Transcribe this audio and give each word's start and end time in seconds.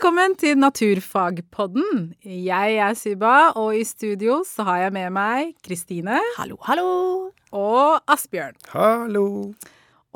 Velkommen 0.00 0.32
til 0.40 0.56
Naturfagpodden. 0.56 2.14
Jeg 2.24 2.76
er 2.80 2.94
Syba, 2.96 3.50
og 3.52 3.74
i 3.76 3.82
studio 3.84 4.38
så 4.48 4.64
har 4.64 4.78
jeg 4.86 4.94
med 4.96 5.10
meg 5.12 5.50
Kristine. 5.60 6.16
Hallo, 6.38 6.56
hallo. 6.64 6.86
Og 7.52 8.00
Asbjørn. 8.08 8.56
Hallo. 8.72 9.26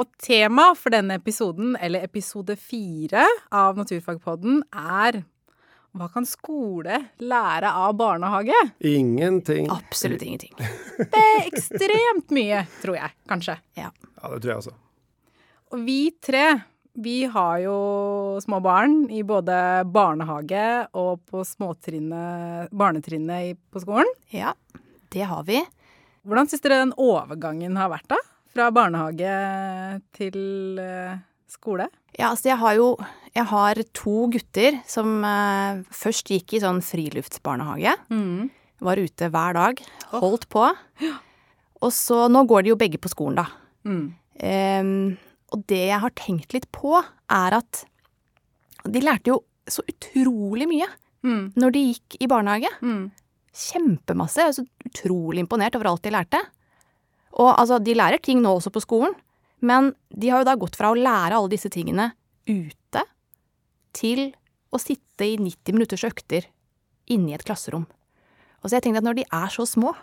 Og 0.00 0.08
tema 0.16 0.70
for 0.72 0.96
denne 0.96 1.18
episoden, 1.20 1.76
eller 1.76 2.08
episode 2.08 2.56
fire 2.56 3.26
av 3.52 3.76
Naturfagpodden, 3.76 4.62
er 4.72 5.20
hva 5.92 6.08
kan 6.16 6.24
skole 6.24 7.02
lære 7.20 7.76
av 7.84 7.92
barnehage? 8.00 8.56
Ingenting. 8.80 9.68
Absolutt 9.68 10.24
ingenting. 10.24 10.56
Det 11.12 11.26
er 11.28 11.50
ekstremt 11.50 12.32
mye, 12.32 12.64
tror 12.80 13.02
jeg, 13.02 13.18
kanskje. 13.28 13.60
Ja. 13.76 13.92
Ja, 13.92 14.32
det 14.32 14.46
tror 14.46 14.54
jeg 14.54 14.62
også. 14.64 14.78
Og 15.76 15.84
vi 15.84 15.98
tre, 16.24 16.54
vi 16.94 17.24
har 17.26 17.58
jo 17.64 17.76
små 18.42 18.60
barn 18.62 19.10
i 19.10 19.22
både 19.26 19.84
barnehage 19.90 20.66
og 20.94 21.24
på 21.26 21.42
barnetrinnet 22.70 23.58
på 23.70 23.82
skolen. 23.82 24.10
ja, 24.30 24.54
det 25.10 25.26
har 25.30 25.42
vi. 25.46 25.60
Hvordan 26.24 26.48
syns 26.48 26.62
dere 26.64 26.80
den 26.80 26.94
overgangen 26.96 27.76
har 27.76 27.90
vært, 27.92 28.08
da? 28.08 28.18
Fra 28.54 28.70
barnehage 28.70 29.34
til 30.14 30.78
eh, 30.78 31.18
skole? 31.50 31.88
Ja, 32.14 32.30
altså 32.30 32.52
jeg 32.52 32.58
har 32.62 32.74
jo 32.78 32.88
Jeg 33.34 33.50
har 33.50 33.74
to 33.92 34.28
gutter 34.30 34.76
som 34.86 35.24
uh, 35.26 35.82
først 35.90 36.30
gikk 36.30 36.52
i 36.54 36.60
sånn 36.62 36.78
friluftsbarnehage. 36.86 37.96
Var 38.78 39.00
ute 39.02 39.28
hver 39.34 39.56
dag. 39.58 39.80
Holdt 40.12 40.46
på. 40.48 40.68
Og 41.82 41.90
så 41.90 42.28
Nå 42.30 42.44
går 42.46 42.62
de 42.62 42.70
jo 42.70 42.78
begge 42.78 43.00
på 43.02 43.10
skolen, 43.10 43.42
da. 43.42 43.48
Mm. 43.82 44.14
Ehm, 44.38 45.16
og 45.54 45.62
det 45.70 45.78
jeg 45.88 46.00
har 46.02 46.12
tenkt 46.18 46.54
litt 46.56 46.66
på, 46.74 46.98
er 47.30 47.56
at 47.62 47.84
de 48.84 49.00
lærte 49.00 49.30
jo 49.32 49.40
så 49.70 49.84
utrolig 49.88 50.66
mye 50.68 50.90
Mm. 51.24 51.54
når 51.56 51.72
de 51.72 51.80
gikk 51.88 52.16
i 52.20 52.26
barnehage. 52.28 52.68
Mm. 52.84 53.06
Kjempemasse. 53.56 54.42
Jeg 54.42 54.50
er 54.50 54.56
så 54.58 54.64
utrolig 54.84 55.40
imponert 55.40 55.72
over 55.78 55.88
alt 55.88 56.02
de 56.04 56.10
lærte. 56.12 56.40
Og 57.40 57.48
altså, 57.56 57.78
de 57.80 57.94
lærer 57.96 58.20
ting 58.20 58.42
nå 58.44 58.50
også 58.58 58.68
på 58.74 58.82
skolen, 58.84 59.14
men 59.64 59.94
de 60.12 60.28
har 60.28 60.42
jo 60.42 60.48
da 60.50 60.54
gått 60.60 60.76
fra 60.76 60.90
å 60.92 60.98
lære 60.98 61.32
alle 61.38 61.48
disse 61.54 61.70
tingene 61.72 62.10
ute 62.44 63.04
til 63.96 64.34
å 64.74 64.80
sitte 64.82 65.24
i 65.24 65.38
90 65.40 65.72
minutters 65.78 66.04
økter 66.04 66.44
inne 67.08 67.32
i 67.32 67.38
et 67.38 67.46
klasserom. 67.48 67.86
Og 68.60 68.68
så 68.68 68.76
jeg 68.76 68.84
tenkte 68.84 69.00
at 69.00 69.08
når 69.08 69.16
de 69.22 69.24
er 69.32 69.48
så 69.54 69.64
små, 69.70 69.94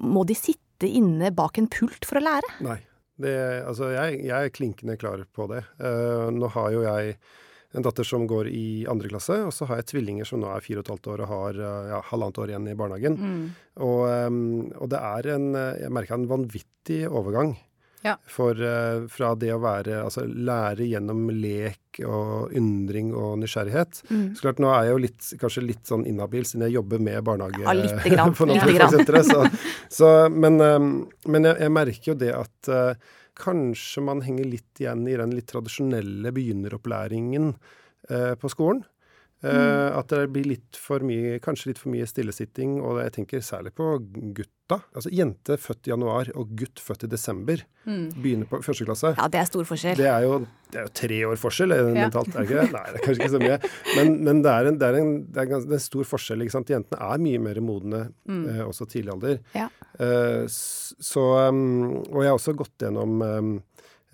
må 0.00 0.24
de 0.24 0.34
sitte 0.38 0.88
inne 0.88 1.28
bak 1.36 1.60
en 1.60 1.68
pult 1.68 2.08
for 2.08 2.16
å 2.16 2.24
lære? 2.24 2.48
Nei. 2.64 2.78
Det, 3.20 3.36
altså, 3.68 3.90
jeg, 3.92 4.22
jeg 4.24 4.48
er 4.48 4.54
klinkende 4.54 4.96
klar 5.00 5.24
på 5.34 5.48
det. 5.50 5.64
Uh, 5.82 6.30
nå 6.32 6.48
har 6.54 6.70
jo 6.74 6.84
jeg 6.86 7.16
en 7.72 7.84
datter 7.84 8.04
som 8.04 8.26
går 8.28 8.50
i 8.52 8.84
andre 8.90 9.08
klasse, 9.08 9.38
og 9.46 9.52
så 9.56 9.64
har 9.68 9.80
jeg 9.80 9.90
tvillinger 9.94 10.28
som 10.28 10.42
nå 10.42 10.50
er 10.52 10.64
fire 10.64 10.82
og 10.82 10.84
et 10.84 10.92
halvt 10.92 11.06
år 11.14 11.22
og 11.24 11.30
har 11.30 11.60
eh, 11.64 11.86
ja, 11.88 12.00
halvannet 12.10 12.40
år 12.42 12.50
igjen 12.52 12.66
i 12.68 12.74
barnehagen. 12.76 13.16
Mm. 13.16 13.46
Og, 13.86 14.02
um, 14.28 14.42
og 14.76 14.90
det 14.92 15.00
er 15.00 15.28
en 15.32 15.46
Jeg 15.56 15.94
merka 15.96 16.18
en 16.18 16.28
vanvittig 16.28 16.98
overgang. 17.08 17.54
Ja. 18.02 18.16
For 18.26 18.58
uh, 18.58 19.04
fra 19.12 19.28
det 19.38 19.52
å 19.54 19.60
være 19.62 20.00
Altså 20.02 20.24
lære 20.26 20.88
gjennom 20.90 21.28
lek 21.30 22.00
og 22.02 22.54
undring 22.56 23.12
og 23.14 23.36
nysgjerrighet. 23.42 24.00
Så 24.08 24.40
klart, 24.40 24.60
nå 24.62 24.70
er 24.72 24.86
jeg 24.86 24.94
jo 24.94 25.00
litt, 25.04 25.26
kanskje 25.42 25.64
litt 25.66 25.90
sånn 25.90 26.06
inhabil 26.08 26.46
siden 26.48 26.64
jeg 26.64 26.78
jobber 26.78 27.02
med 27.04 27.20
barnehage 27.26 27.66
Ja, 27.66 27.74
lite 27.76 28.14
grann, 28.14 28.32
på 28.38 28.48
lite 28.48 28.64
Naturfagsenteret. 28.64 29.28
Så, 29.28 29.66
så, 29.92 30.12
men 30.32 30.56
um, 30.64 30.88
men 31.28 31.50
jeg, 31.50 31.58
jeg 31.62 31.74
merker 31.76 32.12
jo 32.12 32.16
det 32.18 32.32
at 32.34 32.72
uh, 32.72 33.12
kanskje 33.38 34.04
man 34.04 34.22
henger 34.24 34.48
litt 34.48 34.80
igjen 34.82 35.04
i 35.08 35.18
den 35.18 35.36
litt 35.36 35.50
tradisjonelle 35.52 36.32
begynneropplæringen 36.34 37.52
uh, 37.52 38.32
på 38.40 38.52
skolen. 38.52 38.82
Eh, 39.42 39.98
At 39.98 40.06
det 40.12 40.28
blir 40.30 40.44
litt 40.46 40.76
for 40.78 41.02
mye, 41.02 41.40
kanskje 41.42 41.72
litt 41.72 41.78
for 41.82 41.90
mye 41.90 42.06
stillesitting, 42.06 42.76
og 42.80 43.00
jeg 43.02 43.12
tenker 43.16 43.40
særlig 43.42 43.72
på 43.74 43.88
gutta. 44.36 44.78
Altså 44.94 45.10
jente 45.12 45.56
født 45.58 45.88
i 45.88 45.90
januar 45.90 46.30
og 46.38 46.52
gutt 46.56 46.78
født 46.80 47.02
i 47.04 47.10
desember 47.10 47.60
begynner 47.84 48.46
på 48.48 48.60
første 48.62 48.86
klasse. 48.86 49.10
Ja, 49.18 49.26
det 49.28 49.40
er 49.42 49.48
stor 49.50 49.66
forskjell. 49.68 49.96
Det 49.98 50.06
er, 50.06 50.22
jo, 50.24 50.36
det 50.70 50.78
er 50.78 50.86
jo 50.86 50.92
tre 50.94 51.18
år 51.26 51.40
forskjell 51.42 51.74
Ja. 51.74 51.88
mentalt, 51.98 52.30
er 52.30 52.38
det 52.38 52.46
ikke 52.46 52.60
det? 52.62 52.72
Nei, 52.72 52.84
det 52.94 53.00
er 53.00 53.04
kanskje 53.08 53.20
ikke 53.24 53.34
så 53.34 53.42
mye. 53.42 53.58
Men, 53.98 54.14
men 54.30 54.42
det, 54.46 54.52
er 54.54 54.70
en, 54.70 54.78
det, 54.78 54.86
er 54.92 55.00
en, 55.02 55.10
det, 55.26 55.36
er 55.42 55.50
en, 55.58 55.66
det 55.66 55.74
er 55.74 55.80
en 55.80 55.84
stor 55.88 56.08
forskjell. 56.14 56.46
ikke 56.46 56.54
sant? 56.54 56.70
Jentene 56.72 57.10
er 57.10 57.24
mye 57.26 57.42
mer 57.50 57.60
modne 57.66 58.02
eh, 58.30 58.62
også 58.64 58.86
tidlig 58.94 59.12
alder. 59.16 59.40
Ja. 59.58 59.66
Eh, 59.98 60.44
så, 60.48 61.26
um, 61.50 61.98
og 62.06 62.22
jeg 62.22 62.30
har 62.30 62.38
også 62.38 62.54
gått 62.62 62.86
gjennom 62.86 63.18
um, 63.26 63.52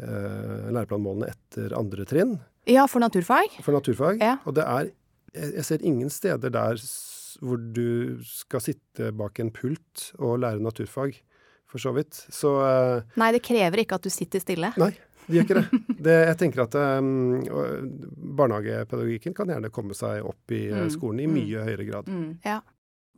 eh, 0.00 0.70
læreplanmålene 0.72 1.28
etter 1.36 1.76
andre 1.78 2.08
trinn 2.08 2.38
Ja, 2.68 2.86
for 2.88 3.00
naturfag. 3.04 3.60
for 3.62 3.76
naturfag. 3.76 4.18
Ja. 4.24 4.38
Og 4.48 4.56
det 4.58 4.64
er 4.66 4.90
jeg, 5.34 5.64
ser 5.66 5.84
ingen 5.86 6.10
steder 6.12 6.52
der 6.54 6.80
hvor 7.44 7.60
du 7.60 8.18
skal 8.26 8.62
sitte 8.64 9.12
bak 9.14 9.38
en 9.42 9.52
pult 9.54 10.08
og 10.18 10.40
lære 10.42 10.62
naturfag, 10.64 11.20
for 11.68 11.82
så 11.82 11.92
vidt. 11.94 12.16
Så 12.32 12.54
eh, 12.64 13.18
Nei, 13.20 13.28
det 13.36 13.44
krever 13.44 13.84
ikke 13.84 13.98
at 13.98 14.06
du 14.06 14.10
sitter 14.12 14.42
stille. 14.42 14.72
Nei, 14.80 14.90
det 15.26 15.36
gjør 15.36 15.46
ikke 15.46 15.58
det. 15.60 15.82
det 16.08 16.16
jeg 16.16 16.38
tenker 16.40 16.64
at 16.64 16.78
um, 16.80 17.12
barnehagepedagogikken 18.40 19.36
kan 19.36 19.52
gjerne 19.52 19.70
komme 19.74 19.96
seg 19.98 20.24
opp 20.26 20.56
i 20.56 20.64
eh, 20.70 20.82
Mm, 20.88 20.90
skolen 20.94 21.22
i 21.22 21.28
mm. 21.28 21.36
mye 21.36 21.68
høyere 21.68 21.88
grad. 21.90 22.10
Ja. 22.46 22.62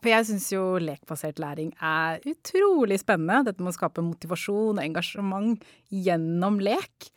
For 0.00 0.08
jeg 0.08 0.26
syns 0.30 0.46
jo 0.48 0.64
lekbasert 0.80 1.40
læring 1.42 1.74
er 1.76 2.22
utrolig 2.28 2.96
spennende. 3.02 3.50
Dette 3.50 3.62
med 3.62 3.74
å 3.74 3.76
skape 3.76 4.04
motivasjon 4.04 4.78
og 4.80 4.84
engasjement 4.84 5.66
gjennom 5.92 6.56
lek. 6.64 7.10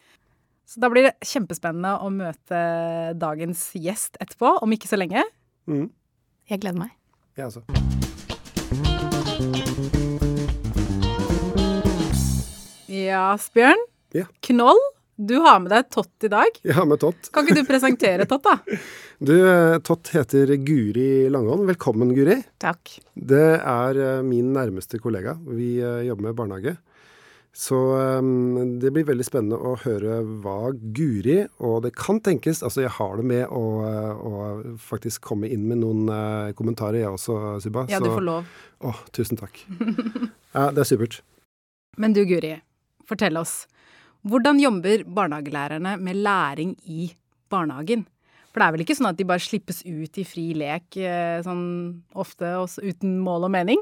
Så 0.65 0.79
da 0.79 0.89
blir 0.91 1.09
det 1.09 1.27
kjempespennende 1.27 1.97
å 1.99 2.09
møte 2.13 2.59
dagens 3.19 3.65
gjest 3.75 4.15
etterpå, 4.23 4.55
om 4.63 4.75
ikke 4.75 4.87
så 4.87 4.99
lenge. 4.99 5.25
Mm. 5.67 5.89
Jeg 6.49 6.63
gleder 6.63 6.85
meg. 6.85 6.93
Ja, 7.35 7.49
også. 7.49 7.63
Ja, 12.87 13.33
Asbjørn. 13.33 13.81
Ja. 14.13 14.27
Knoll, 14.45 14.79
du 15.17 15.35
har 15.43 15.59
med 15.63 15.73
deg 15.73 15.89
Tott 15.93 16.25
i 16.25 16.29
dag. 16.31 16.59
Jeg 16.63 16.77
har 16.77 16.87
med 16.87 17.01
Tott. 17.01 17.31
Kan 17.33 17.47
ikke 17.47 17.59
du 17.59 17.67
presentere 17.67 18.29
Tott, 18.29 18.47
da? 18.47 18.59
Du, 19.23 19.31
eh, 19.39 19.77
Tott 19.85 20.09
heter 20.11 20.49
Guri 20.65 21.29
Langholm. 21.31 21.67
Velkommen, 21.69 22.09
Guri. 22.15 22.41
Takk. 22.59 22.97
Det 23.15 23.45
er 23.61 23.99
eh, 24.03 24.23
min 24.25 24.49
nærmeste 24.55 24.99
kollega. 24.99 25.37
Vi 25.47 25.77
eh, 25.79 26.01
jobber 26.09 26.27
med 26.27 26.35
barnehage. 26.35 26.73
Så 27.53 27.77
eh, 27.99 28.21
det 28.81 28.89
blir 28.95 29.05
veldig 29.05 29.25
spennende 29.27 29.59
å 29.61 29.75
høre 29.83 30.21
hva 30.41 30.71
Guri 30.73 31.43
Og 31.61 31.83
det 31.85 31.91
kan 31.93 32.17
tenkes 32.25 32.63
Altså, 32.65 32.81
jeg 32.81 32.93
har 32.95 33.19
det 33.19 33.25
med 33.29 33.43
å, 33.53 33.65
eh, 33.85 34.23
å 34.25 34.77
faktisk 34.81 35.27
komme 35.29 35.51
inn 35.53 35.67
med 35.69 35.83
noen 35.83 36.09
eh, 36.09 36.53
kommentarer, 36.57 37.03
jeg 37.03 37.13
også, 37.13 37.59
Suba. 37.61 37.85
Ja, 37.93 38.01
du 38.01 38.09
får 38.09 38.25
lov. 38.25 38.49
Å, 38.81 38.95
tusen 39.15 39.39
takk. 39.39 39.61
Ja, 40.53 40.67
det 40.69 40.83
er 40.83 40.85
supert. 40.85 41.15
Men 41.97 42.13
du, 42.13 42.19
Guri, 42.29 42.51
fortell 43.09 43.39
oss. 43.39 43.63
Hvordan 44.29 44.59
jobber 44.61 45.01
barnehagelærerne 45.09 45.95
med 45.97 46.19
læring 46.21 46.75
i 46.85 47.07
barnehagen? 47.49 48.03
For 48.53 48.61
det 48.61 48.67
er 48.67 48.75
vel 48.75 48.83
ikke 48.85 48.97
sånn 48.99 49.09
at 49.09 49.17
de 49.17 49.25
bare 49.25 49.41
slippes 49.41 49.81
ut 49.81 50.19
i 50.21 50.25
fri 50.29 50.51
lek 50.57 50.93
eh, 51.01 51.39
sånn 51.45 51.65
ofte 52.21 52.53
også 52.59 52.85
uten 52.85 53.17
mål 53.25 53.47
og 53.49 53.53
mening? 53.55 53.81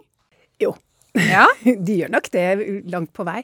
Jo, 0.63 0.71
Ja? 1.17 1.45
de 1.85 1.97
gjør 1.99 2.11
nok 2.13 2.29
det 2.31 2.45
langt 2.91 3.11
på 3.15 3.25
vei. 3.27 3.41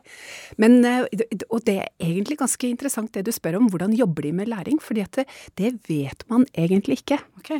Men, 0.61 0.79
eh, 0.87 1.03
og 1.49 1.65
det 1.67 1.77
er 1.81 1.89
egentlig 2.03 2.39
ganske 2.39 2.69
interessant 2.69 3.11
det 3.15 3.25
du 3.27 3.33
spør 3.35 3.59
om, 3.59 3.67
hvordan 3.71 3.95
jobber 3.97 4.27
de 4.27 4.33
med 4.39 4.51
læring? 4.51 4.79
Fordi 4.83 5.03
at 5.03 5.19
det, 5.19 5.27
det 5.59 5.73
vet 5.89 6.23
man 6.31 6.45
egentlig 6.55 7.01
ikke. 7.01 7.19
Okay. 7.41 7.59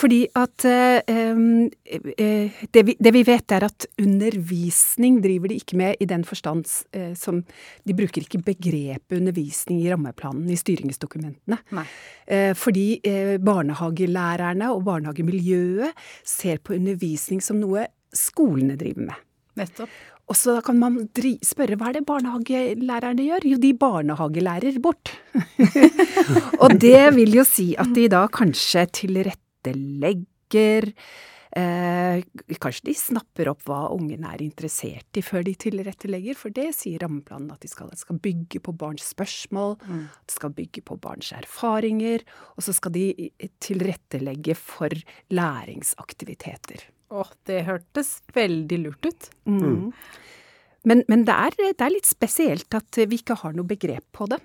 Fordi 0.00 0.22
at 0.40 0.64
eh, 0.68 1.00
eh, 1.08 2.62
det, 2.74 2.86
vi, 2.88 2.96
det 2.98 3.14
vi 3.14 3.24
vet 3.26 3.56
er 3.56 3.68
at 3.68 3.88
undervisning 4.00 5.20
driver 5.24 5.52
de 5.52 5.60
ikke 5.60 5.78
med 5.80 6.00
i 6.00 6.08
den 6.08 6.24
forstand 6.24 6.64
eh, 6.96 7.12
som 7.18 7.42
De 7.84 7.94
bruker 7.96 8.24
ikke 8.24 8.40
begrepet 8.44 9.18
undervisning 9.18 9.82
i 9.82 9.90
rammeplanen 9.92 10.48
i 10.50 10.56
styringsdokumentene. 10.58 11.58
Eh, 12.26 12.54
fordi 12.56 13.00
eh, 13.04 13.36
barnehagelærerne 13.42 14.72
og 14.72 14.84
barnehagemiljøet 14.88 15.92
ser 16.24 16.62
på 16.64 16.76
undervisning 16.78 17.42
som 17.44 17.60
noe 17.60 17.86
skolene 18.14 18.78
driver 18.80 19.10
med. 19.10 19.22
Nettopp. 19.60 19.90
Og 20.24 20.36
så 20.38 20.56
kan 20.64 20.78
man 20.80 20.96
spørre 21.44 21.76
hva 21.76 21.90
er 21.90 21.98
det 21.98 22.06
barnehagelærerne 22.08 23.26
gjør? 23.26 23.44
Jo, 23.50 23.58
de 23.60 23.74
barnehagelærer 23.76 24.80
bort. 24.82 25.12
og 26.64 26.80
det 26.80 27.12
vil 27.18 27.36
jo 27.36 27.44
si 27.44 27.74
at 27.76 27.92
de 27.96 28.08
da 28.12 28.24
kanskje 28.32 28.86
tilrettelegger 29.02 30.88
eh, 31.58 32.22
Kanskje 32.60 32.88
de 32.88 32.94
snapper 32.98 33.50
opp 33.50 33.64
hva 33.68 33.80
ungene 33.94 34.30
er 34.34 34.44
interessert 34.44 35.18
i 35.18 35.24
før 35.24 35.44
de 35.46 35.54
tilrettelegger, 35.66 36.38
for 36.38 36.54
det 36.54 36.70
sier 36.76 37.02
rammeplanen 37.04 37.52
at 37.54 37.64
de 37.64 37.70
skal, 37.70 37.92
skal 37.98 38.20
bygge 38.22 38.62
på 38.64 38.74
barns 38.78 39.06
spørsmål, 39.14 39.76
det 39.80 40.36
skal 40.36 40.54
bygge 40.56 40.84
på 40.86 40.98
barns 41.02 41.32
erfaringer, 41.36 42.24
og 42.56 42.66
så 42.66 42.74
skal 42.76 42.94
de 42.96 43.30
tilrettelegge 43.64 44.56
for 44.58 44.94
læringsaktiviteter. 45.34 46.88
Å, 47.14 47.26
det 47.46 47.64
hørtes 47.68 48.16
veldig 48.34 48.78
lurt 48.86 49.06
ut. 49.06 49.28
Mm. 49.46 49.92
men, 50.88 51.04
men 51.10 51.24
det, 51.28 51.34
er, 51.34 51.56
det, 51.60 51.74
er, 51.76 51.92
litt 51.92 52.08
spesielt 52.08 52.74
at 52.74 52.98
vi 53.04 53.20
ikke 53.20 53.36
har 53.42 53.54
noe 53.56 53.68
begrep 53.68 54.06
på 54.16 54.28
det. 54.32 54.40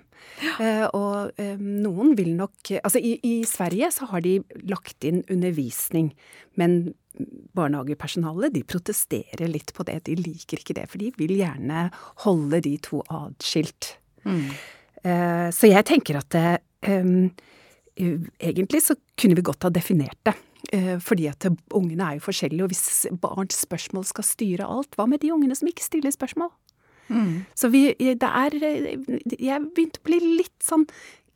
Uh, 0.60 0.84
og 0.92 1.40
eh, 1.40 1.56
noen 1.56 2.12
vil 2.12 2.34
nok 2.36 2.74
Altså 2.82 3.00
i, 3.00 3.14
i, 3.24 3.38
Sverige 3.48 3.88
så 3.94 4.10
har 4.10 4.20
de 4.20 4.34
lagt 4.68 5.06
inn 5.08 5.22
undervisning, 5.32 6.10
men 6.60 6.92
barnehagepersonalet 7.56 8.54
de 8.54 8.64
protesterer 8.66 9.48
litt 9.50 9.72
på 9.76 9.86
det. 9.88 10.00
De 10.08 10.16
liker 10.18 10.62
ikke 10.62 10.76
det, 10.78 10.86
for 10.90 11.02
de 11.02 11.10
vil 11.18 11.34
gjerne 11.40 11.88
holde 12.24 12.62
de 12.66 12.76
to 12.84 13.02
atskilt. 13.10 13.94
Mm. 14.24 14.46
Uh, 15.00 15.48
så 15.54 15.70
jeg 15.70 15.86
tenker 15.88 16.20
at 16.20 16.30
det, 16.34 16.60
um, 16.86 17.30
egentlig 17.96 18.84
så 18.84 18.96
kunne 19.18 19.36
vi 19.38 19.44
godt 19.44 19.66
ha 19.66 19.72
definert 19.74 20.18
det. 20.28 20.36
Eh, 20.76 20.98
fordi 21.02 21.24
at 21.26 21.46
ungene 21.74 22.04
er 22.04 22.18
jo 22.18 22.26
forskjellige, 22.28 22.62
og 22.62 22.70
hvis 22.70 23.06
barns 23.22 23.56
spørsmål 23.64 24.04
skal 24.06 24.26
styre 24.26 24.66
alt, 24.68 24.92
hva 24.94 25.06
med 25.08 25.22
de 25.22 25.32
ungene 25.32 25.56
som 25.56 25.70
ikke 25.70 25.86
stiller 25.86 26.12
spørsmål? 26.14 26.50
Mm. 27.10 27.42
Så 27.58 27.68
vi, 27.72 27.88
det 27.98 28.22
er 28.22 28.54
Jeg 28.54 29.64
begynte 29.74 29.98
å 29.98 30.06
bli 30.06 30.20
litt 30.38 30.62
sånn 30.62 30.84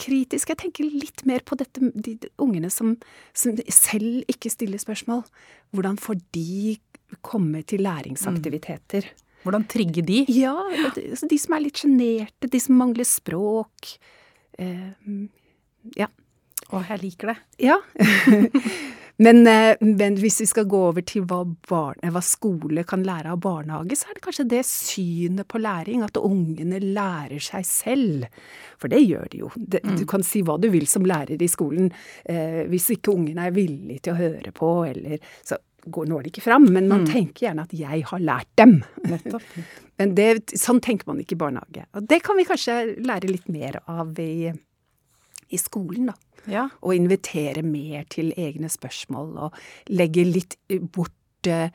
kritisk. 0.00 0.50
Jeg 0.52 0.60
tenker 0.60 0.88
litt 0.88 1.24
mer 1.28 1.44
på 1.46 1.58
dette, 1.60 1.90
de, 1.94 2.16
ungene 2.42 2.70
som, 2.72 2.94
som, 3.36 3.58
selv 3.72 4.24
ikke 4.30 4.52
stiller 4.52 4.80
spørsmål. 4.82 5.24
Hvordan 5.74 5.98
får 6.00 6.20
de 6.36 6.76
komme 7.24 7.62
til 7.68 7.84
læringsaktiviteter? 7.86 9.06
Mm. 9.10 9.22
Hvordan 9.44 9.66
trigge 9.68 10.02
de? 10.06 10.22
Ja, 10.32 10.56
de 10.96 11.38
som 11.38 11.54
er 11.54 11.66
litt 11.66 11.82
sjenerte, 11.82 12.48
de 12.48 12.60
som 12.62 12.78
mangler 12.80 13.04
språk. 13.04 13.96
Eh, 14.56 14.92
ja. 16.00 16.08
Å, 16.72 16.80
jeg 16.88 17.02
liker 17.02 17.34
det. 17.34 17.38
Ja. 17.68 17.76
men, 19.16 19.46
eh, 19.46 19.76
men, 19.80 20.16
hvis 20.18 20.40
vi 20.40 20.46
skal 20.50 20.66
gå 20.66 20.78
over 20.88 21.04
til 21.06 21.22
hva, 21.30 21.44
barn, 21.68 22.00
hva, 22.02 22.22
skole 22.24 22.82
kan 22.88 23.04
lære 23.06 23.30
av 23.30 23.42
barnehage, 23.44 23.98
så 24.00 24.10
er 24.10 24.16
det 24.16 24.24
kanskje 24.24 24.46
det 24.50 24.62
synet 24.66 25.46
på 25.50 25.60
læring, 25.62 26.02
at 26.02 26.18
ungene 26.18 26.80
lærer 26.82 27.42
seg 27.42 27.68
selv. 27.68 28.24
For 28.80 28.90
det 28.90 29.04
gjør 29.04 29.30
de 29.30 29.44
jo. 29.44 29.52
Det, 29.54 29.84
mm. 29.84 29.94
Du 30.00 30.04
kan 30.10 30.26
si 30.26 30.42
hva 30.42 30.58
du 30.58 30.66
vil 30.72 30.88
som 30.90 31.06
lærer 31.06 31.38
i 31.38 31.50
skolen. 31.50 31.92
Eh, 32.24 32.64
hvis 32.70 32.90
ikke 32.96 33.14
ungene 33.14 33.46
er 33.46 33.54
villige 33.54 34.08
til 34.08 34.16
å 34.16 34.18
høre 34.18 34.54
på, 34.56 34.74
eller 34.90 35.22
så 35.46 35.60
går, 35.86 36.10
når 36.10 36.24
det 36.24 36.34
ikke 36.34 36.46
fram. 36.48 36.66
Men 36.74 36.90
man 36.90 37.04
mm. 37.04 37.10
tenker 37.12 37.46
gjerne 37.46 37.68
at 37.68 37.74
'jeg 37.74 38.04
har 38.10 38.18
lært 38.18 38.50
dem'. 38.58 38.82
men 39.98 40.14
det, 40.18 40.58
sånn 40.58 40.80
tenker 40.80 41.06
man 41.06 41.22
ikke 41.22 41.38
i 41.38 41.42
barnehage. 41.44 41.86
Og 41.94 42.08
det 42.08 42.22
kan 42.26 42.36
vi 42.36 42.50
kanskje 42.50 42.96
lære 42.98 43.30
litt 43.30 43.48
mer 43.48 43.78
av 43.86 44.18
i, 44.18 44.50
i 45.50 45.60
skolen, 45.60 46.12
da. 46.12 46.16
Ja. 46.50 46.66
Og 46.84 46.96
invitere 46.96 47.62
mer 47.64 48.04
til 48.12 48.32
egne 48.36 48.68
spørsmål, 48.72 49.32
og 49.46 49.58
legge 49.92 50.26
litt 50.28 50.58
bort 50.92 51.48
eh, 51.48 51.72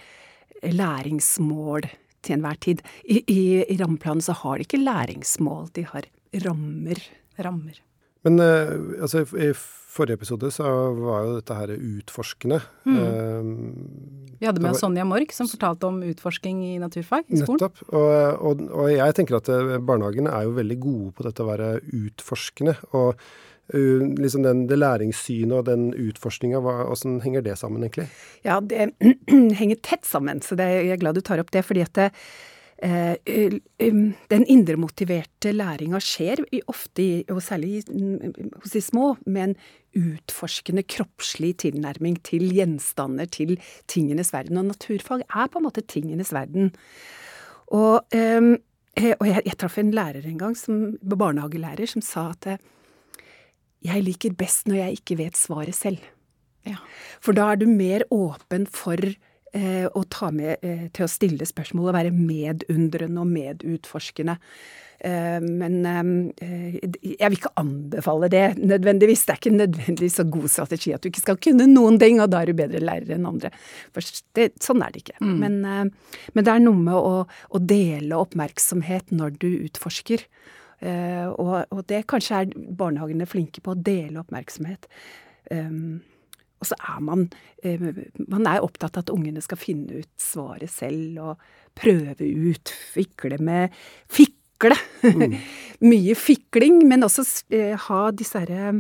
læringsmål 0.64 1.90
til 2.26 2.38
enhver 2.38 2.60
tid. 2.62 2.84
I, 3.06 3.24
i, 3.26 3.42
i 3.64 3.78
rammeplanen 3.80 4.24
så 4.24 4.36
har 4.44 4.60
de 4.60 4.68
ikke 4.68 4.82
læringsmål, 4.84 5.70
de 5.76 5.88
har 5.90 6.10
rammer. 6.46 7.02
Rammer. 7.40 7.80
Men 8.28 8.42
uh, 8.44 9.02
altså, 9.02 9.24
i 9.40 9.54
forrige 9.56 10.20
episode 10.20 10.52
så 10.52 10.68
var 10.98 11.24
jo 11.24 11.36
dette 11.38 11.56
her 11.56 11.72
utforskende. 11.78 12.60
Mm. 12.84 12.98
Uh, 13.00 14.40
Vi 14.42 14.48
hadde 14.48 14.62
med 14.62 14.74
oss 14.74 14.84
Sonja 14.84 15.06
Mork 15.08 15.32
som 15.36 15.48
fortalte 15.50 15.88
om 15.88 16.02
utforsking 16.04 16.62
i 16.68 16.74
naturfag 16.84 17.24
i 17.28 17.40
skolen. 17.40 17.62
Nettopp. 17.64 17.80
Og, 17.90 18.12
og, 18.52 18.66
og 18.70 18.92
jeg 18.92 19.16
tenker 19.18 19.40
at 19.40 19.50
barnehagene 19.88 20.36
er 20.36 20.48
jo 20.48 20.58
veldig 20.60 20.80
gode 20.84 21.14
på 21.16 21.26
dette 21.28 21.46
å 21.46 21.50
være 21.50 21.72
utforskende. 22.04 22.76
og 22.92 23.24
liksom 23.70 24.44
den, 24.44 24.66
det 24.68 24.80
læringssynet 24.80 25.54
og 25.60 25.66
den 25.68 25.90
utforskninga, 25.94 26.62
hvordan 26.64 27.20
henger 27.22 27.44
det 27.46 27.58
sammen, 27.60 27.84
egentlig? 27.86 28.08
Ja, 28.46 28.60
det 28.62 28.92
henger 29.60 29.82
tett 29.86 30.08
sammen, 30.08 30.42
så 30.42 30.58
det, 30.58 30.70
jeg 30.80 30.96
er 30.96 31.02
glad 31.02 31.20
du 31.20 31.22
tar 31.26 31.42
opp 31.42 31.52
det. 31.54 31.66
fordi 31.66 31.84
at 31.86 31.94
det, 31.94 32.08
eh, 32.82 33.60
den 34.32 34.46
indremotiverte 34.48 35.52
læringa 35.54 36.00
skjer 36.02 36.42
ofte, 36.72 37.26
og 37.30 37.44
særlig 37.44 37.84
hos 38.64 38.74
de 38.74 38.82
små, 38.82 39.18
med 39.26 39.50
en 39.50 39.56
utforskende 40.00 40.84
kroppslig 40.84 41.58
tilnærming 41.66 42.20
til 42.24 42.50
gjenstander, 42.54 43.26
til 43.26 43.60
tingenes 43.88 44.34
verden. 44.34 44.58
Og 44.58 44.66
naturfag 44.72 45.22
er 45.30 45.48
på 45.48 45.60
en 45.60 45.68
måte 45.68 45.86
tingenes 45.86 46.34
verden. 46.34 46.74
Og, 47.70 48.02
og 48.02 49.26
jeg, 49.28 49.42
jeg 49.46 49.58
traff 49.58 49.78
en 49.78 49.94
lærer 49.94 50.26
en 50.26 50.42
gang, 50.42 50.58
som, 50.58 50.98
barnehagelærer, 51.02 51.86
som 51.86 52.02
sa 52.02 52.32
at 52.34 52.60
jeg 53.86 54.06
liker 54.06 54.36
best 54.38 54.68
når 54.70 54.82
jeg 54.84 55.00
ikke 55.00 55.20
vet 55.22 55.40
svaret 55.40 55.78
selv. 55.78 56.04
Ja. 56.68 56.80
For 57.24 57.38
da 57.38 57.54
er 57.54 57.62
du 57.62 57.66
mer 57.72 58.04
åpen 58.14 58.68
for 58.72 59.00
eh, 59.00 59.88
å 59.88 60.04
ta 60.12 60.30
med 60.36 60.60
eh, 60.66 60.90
til 60.94 61.06
å 61.06 61.12
stille 61.12 61.48
spørsmål 61.48 61.92
og 61.92 61.98
være 61.98 62.14
medundrende 62.16 63.24
og 63.24 63.32
medutforskende. 63.32 64.38
Eh, 65.00 65.40
men 65.40 65.80
eh, 65.88 66.76
jeg 66.76 67.32
vil 67.32 67.38
ikke 67.38 67.54
anbefale 67.62 68.30
det 68.32 68.44
nødvendigvis. 68.60 69.24
Det 69.26 69.36
er 69.36 69.42
ikke 69.42 69.56
nødvendigvis 69.56 70.20
så 70.20 70.28
god 70.28 70.50
strategi 70.52 70.94
at 70.96 71.04
du 71.04 71.10
ikke 71.12 71.24
skal 71.24 71.40
kunne 71.40 71.70
noen 71.72 72.00
ting, 72.02 72.20
og 72.20 72.32
da 72.34 72.44
er 72.44 72.52
du 72.52 72.60
bedre 72.60 72.84
lærer 72.84 73.16
enn 73.16 73.30
andre. 73.30 73.54
Det, 74.36 74.52
sånn 74.64 74.84
er 74.84 74.94
det 74.94 75.06
ikke. 75.06 75.20
Mm. 75.24 75.36
Men, 75.40 75.60
eh, 75.64 76.16
men, 76.36 76.44
det 76.44 76.56
er 76.56 76.66
noe 76.66 76.84
med 76.84 77.00
å, 77.00 77.24
å 77.26 77.64
dele 77.64 78.20
oppmerksomhet 78.20 79.16
når 79.16 79.40
du 79.40 79.50
utforsker. 79.70 80.28
Uh, 80.80 81.28
og, 81.36 81.56
og, 81.74 81.82
det 81.92 82.06
kanskje 82.08 82.44
er 82.44 82.54
barnehagene 82.80 83.28
flinke 83.28 83.60
på 83.64 83.74
å 83.74 83.80
dele 83.80 84.22
oppmerksomhet. 84.22 84.88
Um, 85.52 86.00
og 86.60 86.70
så 86.70 86.76
er 86.92 87.00
man 87.04 87.26
uh, 87.66 87.90
Man 88.30 88.48
er 88.48 88.64
opptatt 88.64 88.96
av 89.00 89.06
at 89.06 89.12
ungene 89.12 89.44
skal 89.44 89.60
finne 89.60 90.04
ut 90.04 90.12
svaret 90.20 90.72
selv 90.72 91.20
og 91.24 91.50
prøve 91.80 92.28
ut, 92.28 92.72
fikle 92.94 93.40
med 93.44 93.76
Fikle! 94.12 94.78
Mm. 95.04 95.36
Mye 95.90 96.16
fikling, 96.20 96.82
men 96.88 97.08
også 97.08 97.28
uh, 97.56 97.76
ha 97.90 98.06
disse 98.16 98.46
herre 98.46 98.80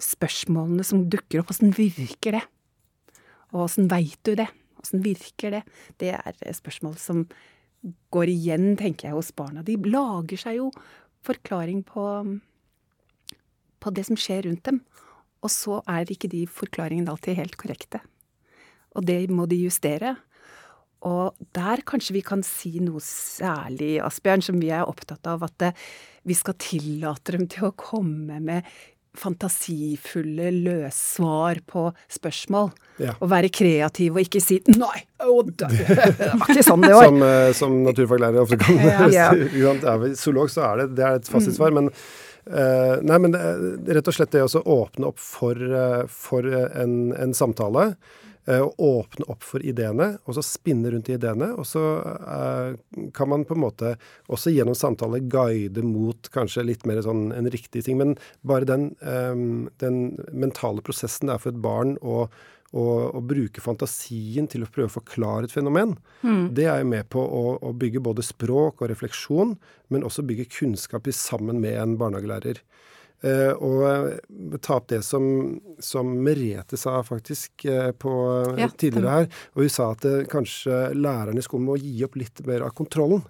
spørsmålene 0.00 0.80
som 0.80 1.02
dukker 1.12 1.42
opp. 1.42 1.50
Åssen 1.52 1.74
virker 1.76 2.38
det? 2.38 2.40
Og 3.52 3.66
åssen 3.66 3.90
veit 3.92 4.16
du 4.24 4.32
det? 4.38 4.46
Åssen 4.80 5.02
virker 5.04 5.58
det? 5.58 5.60
Det 6.00 6.14
er 6.16 6.54
spørsmål 6.56 6.96
som 6.96 7.26
går 8.12 8.30
igjen, 8.32 8.72
tenker 8.78 9.08
jeg, 9.08 9.16
hos 9.16 9.32
barna. 9.36 9.64
De 9.64 9.76
lager 9.88 10.40
seg 10.40 10.58
jo 10.60 10.70
forklaring 11.26 11.82
på, 11.86 12.04
på 13.80 13.92
det 13.96 14.06
som 14.08 14.18
skjer 14.20 14.46
rundt 14.48 14.64
dem. 14.68 14.82
Og 15.40 15.52
så 15.52 15.80
er 15.88 16.10
ikke 16.12 16.30
de 16.32 16.44
forklaringene 16.50 17.12
alltid 17.12 17.38
helt 17.38 17.56
korrekte. 17.60 18.02
Og 18.98 19.06
det 19.08 19.22
må 19.32 19.46
de 19.48 19.62
justere. 19.62 20.16
Og 21.08 21.36
der 21.56 21.80
kanskje 21.88 22.18
vi 22.18 22.24
kan 22.24 22.42
si 22.44 22.74
noe 22.84 23.00
særlig, 23.04 23.94
Asbjørn, 24.04 24.44
som 24.44 24.60
vi 24.60 24.68
er 24.74 24.88
opptatt 24.88 25.24
av, 25.30 25.46
at 25.46 25.70
vi 26.28 26.36
skal 26.36 26.58
tillate 26.60 27.38
dem 27.38 27.46
til 27.48 27.70
å 27.70 27.76
komme 27.78 28.36
med 28.44 28.68
fantasifulle 29.18 30.50
løssvar 30.54 31.60
på 31.68 31.88
spørsmål. 32.12 32.70
Ja. 33.00 33.14
Og 33.18 33.30
være 33.32 33.50
kreativ 33.52 34.16
og 34.16 34.22
ikke 34.22 34.42
si 34.44 34.60
'nei', 34.68 35.04
å, 35.24 35.42
det, 35.42 35.68
var 36.36 36.50
ikke 36.52 36.64
sånn 36.66 36.84
det 36.84 36.94
var. 36.94 37.08
som, 37.08 37.22
uh, 37.24 37.52
som 37.56 37.78
naturfaglærer 37.86 38.42
ofte 38.42 38.60
kan 38.60 38.80
ja. 39.12 39.30
Er 39.90 40.14
zoolog, 40.18 40.50
så 40.52 40.66
er 40.70 40.82
det, 40.82 40.88
det 41.00 41.06
er 41.06 41.20
et 41.20 41.30
fasitsvar. 41.32 41.72
Mm. 41.72 41.80
Men, 41.80 41.92
uh, 42.52 42.96
nei, 43.02 43.18
men 43.18 43.34
det, 43.34 43.44
rett 43.98 44.10
og 44.10 44.16
slett 44.16 44.34
det 44.36 44.44
å 44.46 44.64
åpne 44.76 45.10
opp 45.10 45.20
for, 45.22 45.56
uh, 45.56 46.04
for 46.10 46.46
en, 46.46 47.14
en 47.16 47.34
samtale. 47.36 47.94
Eh, 48.48 48.62
å 48.62 48.72
åpne 48.76 49.26
opp 49.28 49.44
for 49.44 49.60
ideene, 49.60 50.14
og 50.24 50.36
så 50.36 50.42
spinne 50.44 50.90
rundt 50.94 51.10
i 51.10 51.16
ideene. 51.18 51.50
Og 51.60 51.66
så 51.68 51.82
eh, 52.00 53.08
kan 53.16 53.28
man 53.28 53.44
på 53.44 53.56
en 53.56 53.64
måte 53.66 53.96
også 54.32 54.52
gjennom 54.54 54.78
samtale 54.78 55.20
guide 55.30 55.84
mot 55.84 56.30
kanskje 56.32 56.64
litt 56.70 56.86
mer 56.88 57.02
sånn 57.04 57.28
en 57.36 57.50
riktig 57.52 57.84
ting. 57.84 58.00
Men 58.00 58.16
bare 58.46 58.68
den, 58.68 58.94
eh, 59.04 59.44
den 59.84 60.00
mentale 60.32 60.84
prosessen 60.86 61.28
det 61.28 61.36
er 61.36 61.44
for 61.44 61.52
et 61.52 61.60
barn 61.68 61.98
å 62.00 62.24
å, 62.70 63.18
bruke 63.26 63.58
fantasien 63.58 64.46
til 64.46 64.62
å 64.62 64.68
prøve 64.70 64.86
å 64.86 64.92
forklare 65.00 65.48
et 65.48 65.54
fenomen, 65.54 65.96
mm. 66.22 66.52
det 66.54 66.68
er 66.70 66.84
jo 66.84 66.90
med 66.92 67.08
på 67.10 67.18
å, 67.18 67.56
å, 67.66 67.72
bygge 67.74 67.98
både 68.06 68.22
språk 68.22 68.84
og 68.84 68.92
refleksjon, 68.92 69.56
men 69.90 70.06
også 70.06 70.22
bygge 70.22 70.46
kunnskap 70.54 71.10
sammen 71.10 71.58
med 71.58 71.74
en 71.80 71.96
barnehagelærer. 71.98 72.62
Uh, 73.20 73.52
og 73.60 73.82
uh, 73.84 74.54
ta 74.64 74.78
opp 74.78 74.86
det 74.88 75.02
som, 75.04 75.24
som 75.76 76.08
Merete 76.24 76.78
sa 76.80 77.02
faktisk 77.04 77.66
uh, 77.68 77.90
på, 77.92 78.12
ja, 78.56 78.70
tidligere 78.72 79.16
her. 79.18 79.28
Og 79.52 79.66
hun 79.66 79.72
sa 79.72 79.90
at 79.92 80.06
kanskje 80.32 80.78
lærerne 80.96 81.42
i 81.42 81.44
skolen 81.44 81.68
må 81.68 81.76
gi 81.80 81.98
opp 82.06 82.16
litt 82.20 82.40
mer 82.48 82.64
av 82.64 82.74
kontrollen. 82.76 83.22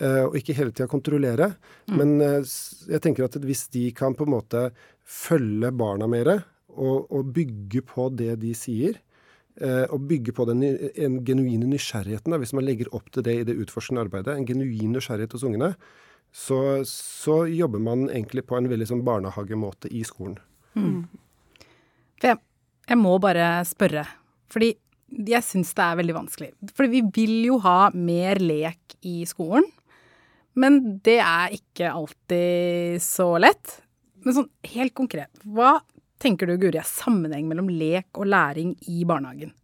og 0.00 0.36
ikke 0.38 0.54
hele 0.56 0.72
tida 0.72 0.86
kontrollere. 0.88 1.50
Mm. 1.90 1.96
Men 1.98 2.12
jeg 2.88 3.00
tenker 3.04 3.26
at 3.26 3.34
hvis 3.36 3.66
de 3.68 3.90
kan 3.92 4.14
på 4.16 4.24
en 4.24 4.32
måte 4.32 4.62
følge 5.04 5.68
barna 5.76 6.08
mer 6.08 6.30
og, 6.32 7.10
og 7.12 7.34
bygge 7.36 7.82
på 7.84 8.08
det 8.16 8.38
de 8.40 8.54
sier, 8.56 8.96
og 9.92 10.06
bygge 10.08 10.32
på 10.32 10.46
den 10.48 10.62
en 10.64 11.18
genuine 11.26 11.68
nysgjerrigheten, 11.68 12.32
hvis 12.32 12.54
man 12.56 12.64
legger 12.64 12.88
opp 12.96 13.12
til 13.12 13.26
det 13.26 13.34
i 13.42 13.44
det 13.44 13.58
utforskende 13.60 14.06
arbeidet, 14.06 14.38
en 14.38 14.48
genuin 14.48 14.96
nysgjerrighet 14.96 15.36
hos 15.36 15.44
ungene, 15.44 15.74
så, 16.32 16.84
så, 16.86 17.42
jobber 17.50 17.82
man 17.82 18.06
egentlig 18.10 18.44
på 18.46 18.58
en 18.58 18.68
veldig 18.70 18.86
sånn 18.86 19.02
barnehagemåte 19.06 19.90
i 19.90 20.04
skolen. 20.06 20.38
Mm. 20.78 21.02
Jeg, 22.22 22.38
jeg, 22.86 22.98
må 23.00 23.16
bare 23.22 23.48
spørre, 23.66 24.04
fordi 24.52 24.74
jeg 25.26 25.42
syns 25.42 25.74
det 25.74 25.86
er 25.86 25.98
veldig 25.98 26.16
vanskelig. 26.20 26.50
For 26.76 26.90
vi 26.90 27.02
vil 27.14 27.36
jo 27.48 27.58
ha 27.64 27.90
mer 27.94 28.38
lek 28.42 28.98
i 29.02 29.24
skolen. 29.26 29.66
Men 30.58 30.80
det 31.04 31.18
er 31.22 31.54
ikke 31.54 31.90
alltid 31.90 33.02
så 33.02 33.32
lett. 33.42 33.80
Men 34.24 34.36
sånn 34.36 34.50
helt 34.74 34.94
konkret, 34.98 35.30
hva 35.46 35.78
tenker 36.20 36.50
du 36.50 36.58
Guri 36.60 36.78
er 36.78 36.86
sammenheng 36.86 37.46
mellom 37.48 37.70
lek 37.72 38.18
og 38.20 38.28
læring 38.28 38.74
i 38.90 39.02
barnehagen? 39.08 39.54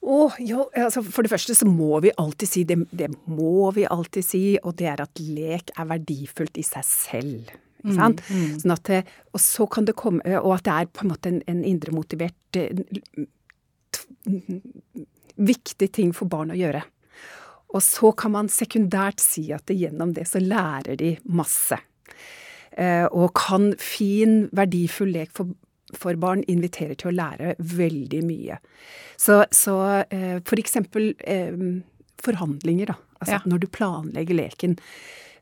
Å, 0.00 0.30
jo, 0.40 0.62
altså 0.80 1.02
For 1.04 1.22
det 1.26 1.30
første 1.32 1.52
så 1.54 1.66
må 1.68 1.98
vi 2.00 2.12
alltid 2.16 2.48
si, 2.48 2.62
det, 2.64 2.78
det 2.96 3.10
må 3.28 3.66
vi 3.76 3.82
alltid 3.84 4.24
si, 4.24 4.42
og 4.64 4.78
det 4.80 4.86
er 4.88 5.02
at 5.04 5.20
lek 5.20 5.74
er 5.76 5.90
verdifullt 5.90 6.56
i 6.56 6.64
seg 6.64 6.86
selv. 6.88 7.50
Ikke 7.80 7.96
sant? 7.98 8.22
Mm, 8.28 8.38
mm. 8.40 8.54
Sånn 8.62 8.72
at, 8.76 8.82
det- 8.88 9.04
og 9.36 9.40
så 9.44 9.66
kan 9.72 9.84
det 9.88 9.94
komme, 10.00 10.24
og 10.40 10.54
at 10.56 10.64
det 10.64 10.72
er 10.78 10.88
på 10.96 11.04
en 11.04 11.12
måte 11.12 11.30
en, 11.32 11.42
en 11.52 11.60
indremotivert 11.68 12.56
eh, 12.60 12.80
viktig 15.40 15.88
ting 15.96 16.12
for 16.16 16.28
barn 16.32 16.52
å 16.52 16.58
gjøre. 16.58 16.82
Og 17.70 17.82
så 17.86 18.10
kan 18.18 18.32
man 18.34 18.48
sekundært 18.50 19.20
si 19.22 19.46
at 19.54 19.64
det, 19.70 19.76
gjennom 19.84 20.12
det 20.16 20.26
så 20.28 20.40
lærer 20.42 20.96
de 21.00 21.12
masse. 21.30 21.78
Eh, 22.72 23.06
og 23.06 23.32
kan 23.38 23.70
fin, 23.80 24.48
verdifull 24.56 25.12
lek 25.14 25.30
for, 25.36 25.52
for 25.96 26.14
barn 26.20 26.42
inviterer 26.48 26.94
til 26.98 27.10
å 27.12 27.16
lære 27.16 27.54
veldig 27.58 28.22
mye. 28.26 28.58
Så, 29.20 29.42
så 29.54 29.78
eh, 30.10 30.38
for 30.48 30.60
eksempel 30.62 31.14
eh, 31.26 31.56
forhandlinger, 32.24 32.92
da. 32.94 33.00
Altså 33.20 33.34
Ja. 33.36 33.40
når 33.44 33.58
du 33.60 33.66
planlegger 33.68 34.34
leken. 34.38 34.78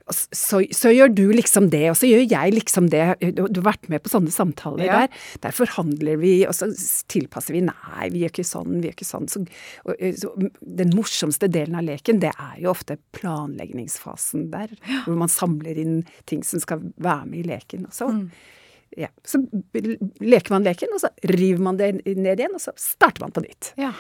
Så, 0.08 0.62
så 0.72 0.88
gjør 0.88 1.10
du 1.12 1.26
liksom 1.36 1.66
det, 1.70 1.90
og 1.92 1.96
så 2.00 2.08
gjør 2.08 2.22
jeg 2.30 2.54
liksom 2.54 2.86
det. 2.90 3.02
Du, 3.36 3.42
du 3.44 3.60
har 3.60 3.66
vært 3.74 3.90
med 3.92 4.00
på 4.00 4.08
sånne 4.08 4.32
samtaler 4.32 4.86
Ja. 4.86 5.00
der. 5.04 5.18
Der 5.44 5.52
forhandler 5.52 6.16
vi, 6.16 6.46
og 6.48 6.54
så 6.56 6.70
tilpasser 7.12 7.52
vi. 7.52 7.60
Nei, 7.66 8.08
vi 8.14 8.22
gjør 8.24 8.32
ikke 8.32 8.46
sånn, 8.48 8.78
vi 8.80 8.88
gjør 8.88 8.96
ikke 8.96 9.08
sånn. 9.10 9.28
Så, 9.28 9.42
og, 9.84 9.94
eh, 10.00 10.16
så, 10.16 10.32
den 10.64 10.94
morsomste 10.96 11.50
delen 11.52 11.76
av 11.76 11.84
leken, 11.84 12.22
det 12.24 12.32
er 12.34 12.56
jo 12.64 12.70
ofte 12.72 12.96
planleggingsfasen 13.12 14.48
der. 14.50 14.72
Hvor 15.04 15.16
man 15.20 15.28
samler 15.28 15.76
inn 15.78 16.00
ting 16.26 16.42
som 16.42 16.60
skal 16.64 16.80
være 16.96 17.26
med 17.28 17.42
i 17.44 17.48
leken. 17.52 17.86
Og 17.90 17.92
så, 17.94 18.08
ja, 18.96 19.08
så 19.24 19.40
leker 20.20 20.50
man 20.54 20.64
leken, 20.64 20.92
og 20.94 21.00
så 21.02 21.10
river 21.28 21.60
man 21.62 21.76
det 21.80 21.92
ned 22.06 22.38
igjen, 22.40 22.54
og 22.54 22.62
så 22.62 22.72
starter 22.78 23.20
man 23.26 23.32
på 23.36 23.42
nytt. 23.44 23.72
Ja. 23.78 23.92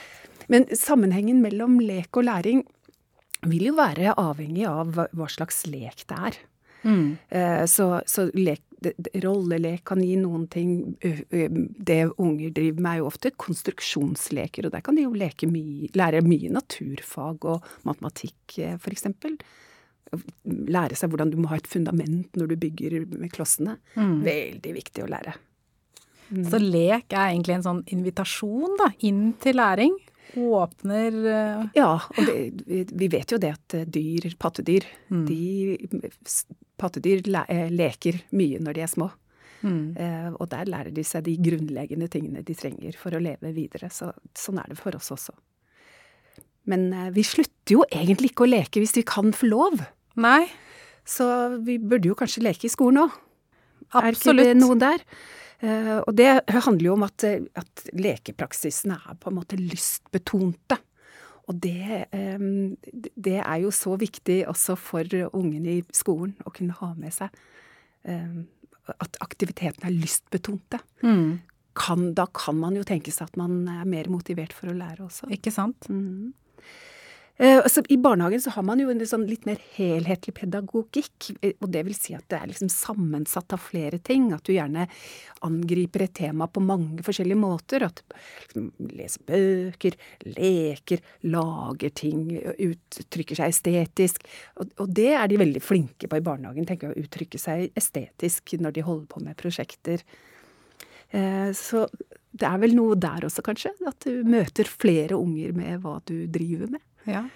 Men 0.48 0.64
sammenhengen 0.72 1.42
mellom 1.44 1.78
lek 1.80 2.16
og 2.16 2.24
læring 2.28 2.62
vil 3.46 3.68
jo 3.68 3.74
være 3.78 4.14
avhengig 4.18 4.64
av 4.66 4.94
hva, 4.96 5.28
slags 5.30 5.66
lek 5.70 6.06
det 6.08 6.16
er. 6.30 6.38
Mm. 6.84 7.18
Eh, 7.34 7.64
Så, 7.66 8.00
så 8.06 8.28
lek, 8.34 8.62
rollelek 9.24 9.82
kan 9.90 10.00
gi 10.02 10.14
noen 10.16 10.46
ting. 10.50 10.96
Ø- 11.04 11.26
ø, 11.34 11.48
Det 11.78 12.00
unger 12.18 12.50
driver 12.54 12.80
med 12.80 12.92
er 12.92 12.98
jo 13.02 13.06
ofte 13.10 13.32
konstruksjonsleker, 13.34 14.66
og 14.66 14.72
der 14.72 14.80
kan 14.86 14.94
de 14.98 15.02
jo 15.06 15.12
leke 15.14 15.48
mye, 15.50 15.88
lære 15.98 16.22
mye 16.26 16.50
naturfag 16.54 17.44
og 17.44 17.64
matematikk, 17.84 18.58
f.eks. 18.58 18.82
for 18.82 18.90
eksempel. 18.94 19.36
Lære 20.44 20.96
seg 20.98 21.10
hvordan 21.12 21.30
du 21.32 21.36
må 21.42 21.50
ha 21.52 21.58
et 21.60 21.68
fundament 21.68 22.34
når 22.38 22.52
du 22.52 22.56
bygger 22.64 22.98
med 23.12 23.30
klossene. 23.34 23.76
Veldig 23.96 24.74
viktig 24.78 25.04
å 25.04 25.10
lære. 25.10 25.34
Så 26.28 26.58
lek 26.60 27.14
er 27.16 27.30
egentlig 27.32 27.54
en 27.56 27.64
sånn 27.64 27.82
invitasjon 27.94 28.74
da, 28.80 28.90
inn 29.08 29.30
til 29.40 29.56
læring. 29.56 29.94
Åpner 30.36 31.14
uh... 31.24 31.62
Ja, 31.76 31.94
og 31.96 32.26
det, 32.28 32.90
vi- 32.92 33.08
vet 33.08 33.32
jo 33.32 33.38
det 33.40 33.54
at 33.56 33.74
eh, 33.78 33.86
dyr, 33.88 34.26
pattedyr, 34.38 34.84
de 35.08 35.78
Pattedyr 36.78 37.24
le, 37.26 37.40
eh, 37.48 37.70
leker 37.72 38.20
mye 38.36 38.60
når 38.62 38.76
de 38.76 38.82
er 38.84 38.90
små. 38.92 39.08
Eh, 39.64 40.28
og 40.38 40.44
der 40.52 40.68
lærer 40.70 40.92
de 40.94 41.02
seg 41.02 41.24
de 41.26 41.32
grunnleggende 41.42 42.06
tingene 42.12 42.44
de 42.46 42.54
trenger 42.54 42.94
for 43.00 43.16
å 43.16 43.22
leve 43.24 43.50
videre. 43.56 43.88
Så, 43.90 44.12
sånn 44.38 44.60
er 44.62 44.68
det 44.70 44.78
for 44.78 44.94
oss 44.94 45.10
også. 45.16 45.34
Men 46.68 46.90
uh, 46.92 47.08
vi 47.16 47.24
slutter 47.24 47.78
jo 47.78 47.84
egentlig 47.88 48.34
ikke 48.34 48.44
å 48.44 48.50
leke 48.52 48.82
hvis 48.82 48.92
vi 48.98 49.02
kan 49.08 49.32
få 49.32 49.48
lov. 49.48 49.80
Nei, 50.18 50.48
Så 51.08 51.24
vi 51.64 51.78
burde 51.80 52.10
jo 52.10 52.16
kanskje 52.18 52.42
leke 52.44 52.66
i 52.68 52.72
skolen 52.72 53.06
òg. 53.06 53.14
Er 53.96 54.12
ikke 54.12 54.34
det 54.36 54.50
noe 54.58 54.76
der? 54.76 55.00
Eh, 55.64 55.96
og 56.04 56.12
det 56.14 56.28
handler 56.52 56.84
jo 56.84 56.92
om 56.94 57.06
at, 57.06 57.24
eh, 57.24 57.46
at 57.56 57.88
lekepraksisene 57.96 58.98
er 59.08 59.16
på 59.18 59.30
en 59.30 59.38
måte 59.38 59.56
lystbetonte. 59.58 60.78
Og 61.48 61.60
det, 61.64 62.08
eh, 62.12 62.38
det 63.16 63.38
er 63.40 63.58
jo 63.62 63.70
så 63.70 63.96
viktig 63.98 64.46
også 64.46 64.76
for 64.76 65.02
ungene 65.32 65.78
i 65.78 65.82
skolen 65.90 66.36
å 66.44 66.52
kunne 66.52 66.76
ha 66.76 66.94
med 66.94 67.12
seg 67.12 67.30
at 68.88 69.16
aktivitetene 69.20 69.84
er 69.84 69.96
lystbetonte. 70.00 70.78
Mm. 71.02 71.40
Kan, 71.74 72.14
da 72.14 72.24
kan 72.26 72.56
man 72.56 72.74
jo 72.74 72.82
tenke 72.82 73.12
seg 73.12 73.28
at 73.28 73.36
man 73.36 73.66
er 73.68 73.84
mer 73.84 74.04
motivert 74.04 74.52
for 74.52 74.68
å 74.68 74.76
lære 74.76 75.04
også. 75.04 75.28
Ikke 75.28 75.52
sant? 75.52 75.88
Mhm. 75.90 76.32
Eh, 77.38 77.60
altså, 77.62 77.84
I 77.88 77.96
barnehagen 78.02 78.40
så 78.42 78.50
har 78.50 78.64
man 78.66 78.80
jo 78.82 78.88
en 78.90 78.98
sånn 79.06 79.22
litt 79.30 79.44
mer 79.46 79.60
helhetlig 79.76 80.32
pedagogikk. 80.40 81.28
eh, 81.40 81.52
Og 81.62 81.70
det 81.70 81.84
vil 81.86 81.94
si 81.94 82.14
at 82.14 82.24
det 82.26 82.40
er 82.40 82.48
liksom 82.50 82.68
sammensatt 82.68 83.52
av 83.54 83.62
flere 83.62 84.00
ting. 84.02 84.32
At 84.34 84.42
du 84.42 84.52
gjerne 84.56 84.88
angriper 85.46 86.02
et 86.02 86.14
tema 86.18 86.48
på 86.50 86.60
mange 86.60 87.04
forskjellige 87.06 87.38
måter. 87.38 87.84
At 87.86 88.02
du 88.08 88.16
liksom, 88.42 88.72
leser 88.90 89.22
bøker, 89.30 89.94
leker, 90.26 91.04
lager 91.30 91.94
ting, 91.94 92.24
uttrykker 92.58 93.38
seg 93.38 93.54
estetisk. 93.54 94.26
Og, 94.58 94.74
og 94.82 94.90
det 94.98 95.12
er 95.14 95.30
de 95.30 95.38
veldig 95.38 95.62
flinke 95.62 96.10
på 96.10 96.18
i 96.18 96.26
barnehagen, 96.26 96.66
tenker 96.66 96.90
jeg, 96.90 96.96
å 96.98 97.06
uttrykke 97.06 97.38
seg 97.38 97.70
estetisk 97.78 98.58
når 98.58 98.74
de 98.74 98.86
holder 98.88 99.06
på 99.14 99.22
med 99.22 99.38
prosjekter. 99.38 100.02
Eh, 101.14 101.52
Så 101.54 101.86
det 102.34 102.50
er 102.50 102.58
vel 102.58 102.74
noe 102.74 102.98
der 102.98 103.30
også, 103.30 103.46
kanskje. 103.46 103.76
At 103.86 104.02
du 104.10 104.24
møter 104.26 104.66
flere 104.66 105.14
unger 105.14 105.54
med 105.54 105.86
hva 105.86 106.00
du 106.04 106.26
driver 106.26 106.66
med. 106.74 106.82
Ja. 107.08 107.26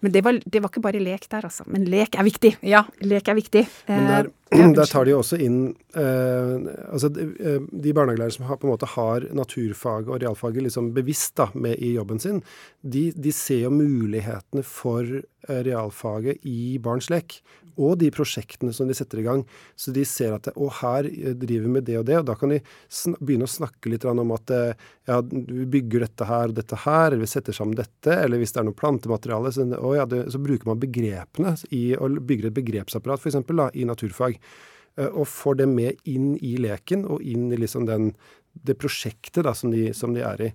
Men 0.00 0.12
det 0.12 0.22
var, 0.24 0.38
det 0.44 0.60
var 0.62 0.70
ikke 0.72 0.82
bare 0.84 1.00
lek 1.02 1.26
der, 1.28 1.44
altså. 1.44 1.66
Men 1.68 1.84
lek 1.92 2.16
er 2.16 2.24
viktig. 2.24 2.54
ja. 2.64 2.84
Lek 3.04 3.28
er 3.28 3.36
viktig. 3.36 3.66
Men 3.90 4.08
der, 4.08 4.30
Eh, 4.54 4.70
der 4.70 4.86
tar 4.86 5.04
de 5.04 5.10
jo 5.10 5.18
også 5.18 5.38
inn 5.42 5.72
eh, 5.98 6.66
altså 6.92 7.08
de, 7.10 7.24
eh, 7.42 7.62
de 7.84 7.94
barnehagelærere 7.96 8.36
som 8.36 8.44
har, 8.46 8.58
på 8.60 8.68
en 8.68 8.74
måte 8.74 8.86
har 8.92 9.26
naturfag 9.34 10.06
og 10.06 10.20
realfaget 10.22 10.62
liksom 10.68 10.92
bevisst 10.94 11.34
da, 11.40 11.48
med 11.58 11.80
i 11.82 11.94
jobben 11.96 12.22
sin, 12.22 12.38
de, 12.82 13.08
de 13.16 13.32
ser 13.34 13.64
jo 13.64 13.72
mulighetene 13.74 14.62
for 14.62 15.02
eh, 15.02 15.60
realfaget 15.66 16.46
i 16.46 16.78
barns 16.82 17.10
lek. 17.10 17.40
Og 17.76 17.96
de 18.00 18.10
prosjektene 18.14 18.72
som 18.74 18.88
de 18.88 18.96
setter 18.96 19.20
i 19.22 19.26
gang. 19.26 19.44
Så 19.76 19.94
de 19.94 20.04
ser 20.08 20.34
at 20.36 20.50
å, 20.54 20.68
her 20.80 21.08
driver 21.08 21.66
vi 21.66 21.72
med 21.76 21.86
det 21.88 21.98
og 22.00 22.06
det. 22.08 22.18
Og 22.20 22.28
da 22.28 22.36
kan 22.38 22.52
de 22.54 22.60
begynne 23.20 23.48
å 23.48 23.54
snakke 23.54 23.92
litt 23.92 24.06
om 24.08 24.34
at 24.36 24.52
eh, 24.54 24.84
ja, 25.10 25.20
vi 25.22 25.66
bygger 25.78 26.06
dette 26.06 26.28
her 26.28 26.52
og 26.52 26.58
dette 26.58 26.78
her, 26.84 27.08
eller 27.10 27.24
vi 27.24 27.32
setter 27.34 27.56
sammen 27.56 27.78
dette. 27.78 28.14
Eller 28.14 28.42
hvis 28.42 28.54
det 28.54 28.62
er 28.62 28.68
noe 28.68 28.78
plantemateriale, 28.78 29.54
så, 29.54 29.66
ja, 29.96 30.06
det, 30.10 30.26
så 30.34 30.42
bruker 30.42 30.70
man 30.70 30.82
begrepene 30.82 31.56
i, 31.70 31.84
å 31.96 32.08
bygge 32.08 32.50
et 32.50 32.58
begrepsapparat 32.60 33.24
f.eks. 33.24 33.42
i 33.74 33.88
naturfag. 33.88 34.38
Eh, 34.96 35.10
Og 35.10 35.26
får 35.30 35.60
det 35.62 35.68
med 35.70 36.06
inn 36.10 36.34
i 36.38 36.56
leken 36.62 37.06
og 37.08 37.22
inn 37.22 37.50
i 37.52 37.58
liksom 37.60 37.88
den, 37.90 38.12
det 38.54 38.78
prosjektet 38.78 39.44
da, 39.46 39.54
som, 39.56 39.74
de, 39.74 39.90
som 39.96 40.14
de 40.14 40.22
er 40.24 40.48
i. 40.50 40.52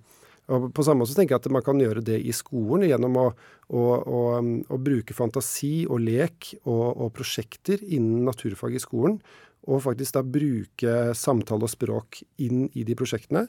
Og 0.50 0.70
på 0.74 0.84
samme 0.84 1.04
måte 1.04 1.14
tenker 1.14 1.36
jeg 1.36 1.44
at 1.44 1.52
man 1.54 1.64
kan 1.64 1.80
gjøre 1.80 2.02
det 2.04 2.18
i 2.26 2.32
skolen 2.34 2.88
gjennom 2.88 3.18
å, 3.20 3.26
å, 3.70 3.82
å, 3.98 4.22
å 4.66 4.78
bruke 4.82 5.14
fantasi 5.14 5.84
og 5.86 6.02
lek 6.02 6.54
og, 6.64 6.86
og 7.06 7.12
prosjekter 7.16 7.82
innen 7.86 8.24
naturfag 8.26 8.74
i 8.74 8.82
skolen. 8.82 9.20
Og 9.70 9.84
faktisk 9.84 10.16
da 10.16 10.24
bruke 10.24 10.96
samtale 11.18 11.68
og 11.68 11.70
språk 11.70 12.22
inn 12.42 12.64
i 12.74 12.86
de 12.88 12.96
prosjektene. 12.98 13.46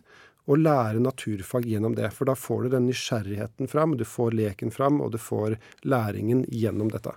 Og 0.50 0.62
lære 0.62 1.02
naturfag 1.02 1.68
gjennom 1.70 1.96
det. 1.98 2.12
For 2.14 2.30
da 2.30 2.36
får 2.38 2.66
du 2.66 2.76
den 2.76 2.88
nysgjerrigheten 2.90 3.70
fram, 3.72 3.96
du 3.98 4.06
får 4.06 4.38
leken 4.38 4.74
fram, 4.74 5.02
og 5.02 5.14
du 5.14 5.20
får 5.22 5.58
læringen 5.88 6.44
gjennom 6.50 6.90
dette. 6.94 7.14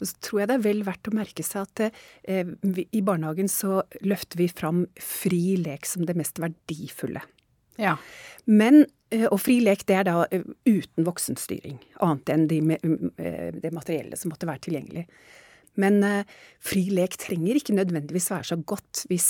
Og 0.00 0.08
så 0.10 0.18
tror 0.26 0.40
jeg 0.40 0.50
det 0.50 0.56
er 0.56 0.64
vel 0.64 0.82
verdt 0.86 1.10
å 1.10 1.14
merke 1.14 1.44
seg 1.46 1.68
at 1.68 1.82
eh, 1.86 2.48
vi, 2.66 2.86
i 2.98 3.02
barnehagen 3.04 3.50
så 3.50 3.82
løfter 4.02 4.42
vi 4.42 4.48
fram 4.50 4.84
fri 4.98 5.54
lek 5.60 5.86
som 5.86 6.06
det 6.08 6.16
mest 6.18 6.40
verdifulle. 6.42 7.22
Ja. 7.80 7.96
Men, 8.44 8.84
eh, 9.10 9.26
og 9.30 9.38
fri 9.42 9.60
lek 9.64 9.86
det 9.88 10.00
er 10.00 10.08
da 10.08 10.24
eh, 10.30 10.44
uten 10.68 11.06
voksenstyring, 11.06 11.78
annet 12.04 12.34
enn 12.34 12.44
de, 12.50 12.60
eh, 12.74 13.48
det 13.56 13.72
materielle 13.74 14.18
som 14.20 14.34
måtte 14.34 14.48
være 14.50 14.66
tilgjengelig. 14.68 15.06
Men 15.74 16.04
fri 16.62 16.84
lek 16.94 17.16
trenger 17.18 17.58
ikke 17.58 17.74
nødvendigvis 17.74 18.28
være 18.30 18.46
så 18.46 18.56
godt 18.62 19.00
hvis, 19.10 19.26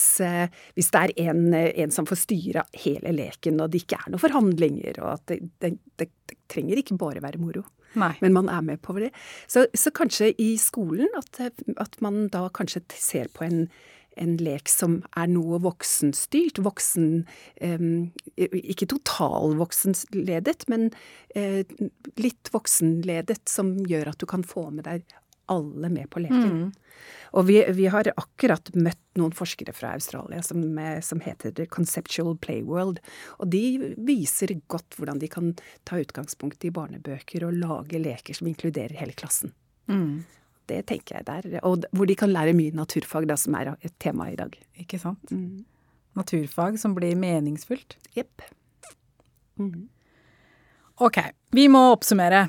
hvis 0.76 0.90
det 0.92 1.00
er 1.00 1.30
en, 1.30 1.54
en 1.56 1.94
som 1.94 2.04
får 2.04 2.18
styre 2.20 2.66
hele 2.82 3.14
leken, 3.16 3.62
og 3.64 3.72
det 3.72 3.80
ikke 3.80 3.96
er 3.96 4.12
noen 4.12 4.20
forhandlinger, 4.20 5.00
og 5.00 5.14
at 5.14 5.24
det, 5.32 5.38
det, 5.64 5.70
det, 5.96 6.10
det 6.28 6.36
trenger 6.52 6.82
ikke 6.82 6.98
bare 7.00 7.24
være 7.24 7.40
moro. 7.40 7.64
Nei. 7.96 8.12
Men 8.20 8.36
man 8.36 8.52
er 8.52 8.60
med 8.66 8.82
på 8.84 8.98
det. 8.98 9.08
Så, 9.48 9.64
så 9.72 9.88
kanskje 9.94 10.34
i 10.36 10.50
skolen 10.60 11.08
at, 11.16 11.40
at 11.80 11.96
man 12.04 12.26
da 12.28 12.44
kanskje 12.52 12.84
ser 12.92 13.32
på 13.32 13.46
en, 13.48 13.64
en 14.16 14.36
lek 14.42 14.70
som 14.70 15.00
er 15.16 15.28
noe 15.32 15.60
voksenstyrt. 15.64 16.60
Voksen 16.64 17.26
Ikke 18.36 18.88
totalvoksenledet, 18.90 20.68
men 20.72 20.90
eh, 21.34 21.66
litt 22.20 22.50
voksenledet, 22.54 23.42
som 23.50 23.76
gjør 23.88 24.12
at 24.14 24.22
du 24.22 24.26
kan 24.30 24.46
få 24.46 24.70
med 24.70 24.88
deg 24.88 25.04
alle 25.52 25.90
med 25.92 26.10
på 26.10 26.22
leken. 26.24 26.72
Og 27.34 27.46
vi, 27.48 27.58
vi 27.76 27.88
har 27.90 28.08
akkurat 28.16 28.70
møtt 28.78 29.00
noen 29.18 29.34
forskere 29.34 29.74
fra 29.76 29.92
Australia 29.98 30.42
som, 30.46 30.62
eh, 30.78 31.00
som 31.04 31.20
heter 31.20 31.52
The 31.52 31.66
Conceptual 31.66 32.36
Playworld. 32.38 33.00
Og 33.42 33.50
de 33.52 33.94
viser 34.06 34.54
godt 34.70 34.96
hvordan 34.98 35.20
de 35.22 35.30
kan 35.30 35.52
ta 35.84 35.98
utgangspunkt 36.00 36.64
i 36.64 36.72
barnebøker 36.74 37.46
og 37.48 37.58
lage 37.58 38.00
leker 38.00 38.38
som 38.38 38.48
inkluderer 38.50 38.96
hele 39.00 39.16
klassen. 39.18 39.52
Det 40.70 40.80
tenker 40.88 41.18
jeg 41.18 41.26
der. 41.28 41.60
Og 41.66 41.84
hvor 41.92 42.08
de 42.08 42.16
kan 42.18 42.32
lære 42.32 42.56
mye 42.56 42.74
naturfag, 42.76 43.28
da, 43.28 43.36
som 43.40 43.56
er 43.58 43.74
et 43.76 43.94
tema 44.02 44.30
i 44.32 44.38
dag. 44.38 44.54
Ikke 44.80 45.00
sant? 45.02 45.32
Naturfag 46.16 46.78
som 46.80 46.94
blir 46.96 47.16
meningsfullt. 47.18 47.98
Jepp. 48.16 48.44
Ok, 51.02 51.18
vi 51.54 51.68
må 51.68 51.90
oppsummere. 51.92 52.46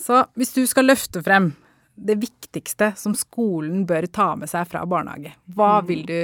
Så 0.00 0.24
hvis 0.38 0.54
du 0.56 0.64
skal 0.66 0.88
løfte 0.90 1.22
frem 1.22 1.52
det 1.94 2.16
viktigste 2.22 2.92
som 2.98 3.14
skolen 3.14 3.84
bør 3.86 4.08
ta 4.10 4.32
med 4.38 4.50
seg 4.50 4.66
fra 4.70 4.82
barnehage, 4.88 5.34
hva 5.54 5.76
vil 5.86 6.02
du 6.08 6.18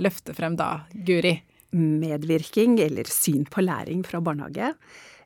løfte 0.00 0.34
frem 0.36 0.56
da, 0.58 0.86
Guri? 0.90 1.36
Medvirking 1.70 2.80
eller 2.82 3.06
syn 3.06 3.44
på 3.46 3.62
læring 3.62 4.02
fra 4.02 4.18
barnehage. 4.24 4.72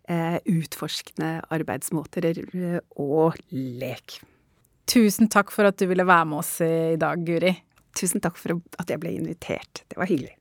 Eh, 0.05 0.37
utforskende 0.53 1.39
arbeidsmåter 1.55 2.27
eh, 2.29 2.81
og 3.01 3.39
lek. 3.49 4.19
Tusen 4.87 5.29
takk 5.33 5.51
for 5.55 5.65
at 5.69 5.79
du 5.81 5.87
ville 5.91 6.05
være 6.07 6.27
med 6.29 6.43
oss 6.43 6.59
i 6.65 6.97
dag, 7.01 7.23
Guri. 7.27 7.55
Tusen 7.97 8.21
takk 8.25 8.37
for 8.41 8.59
at 8.83 8.91
jeg 8.91 9.01
ble 9.03 9.15
invitert. 9.17 9.85
Det 9.89 9.99
var 10.01 10.11
hyggelig. 10.11 10.35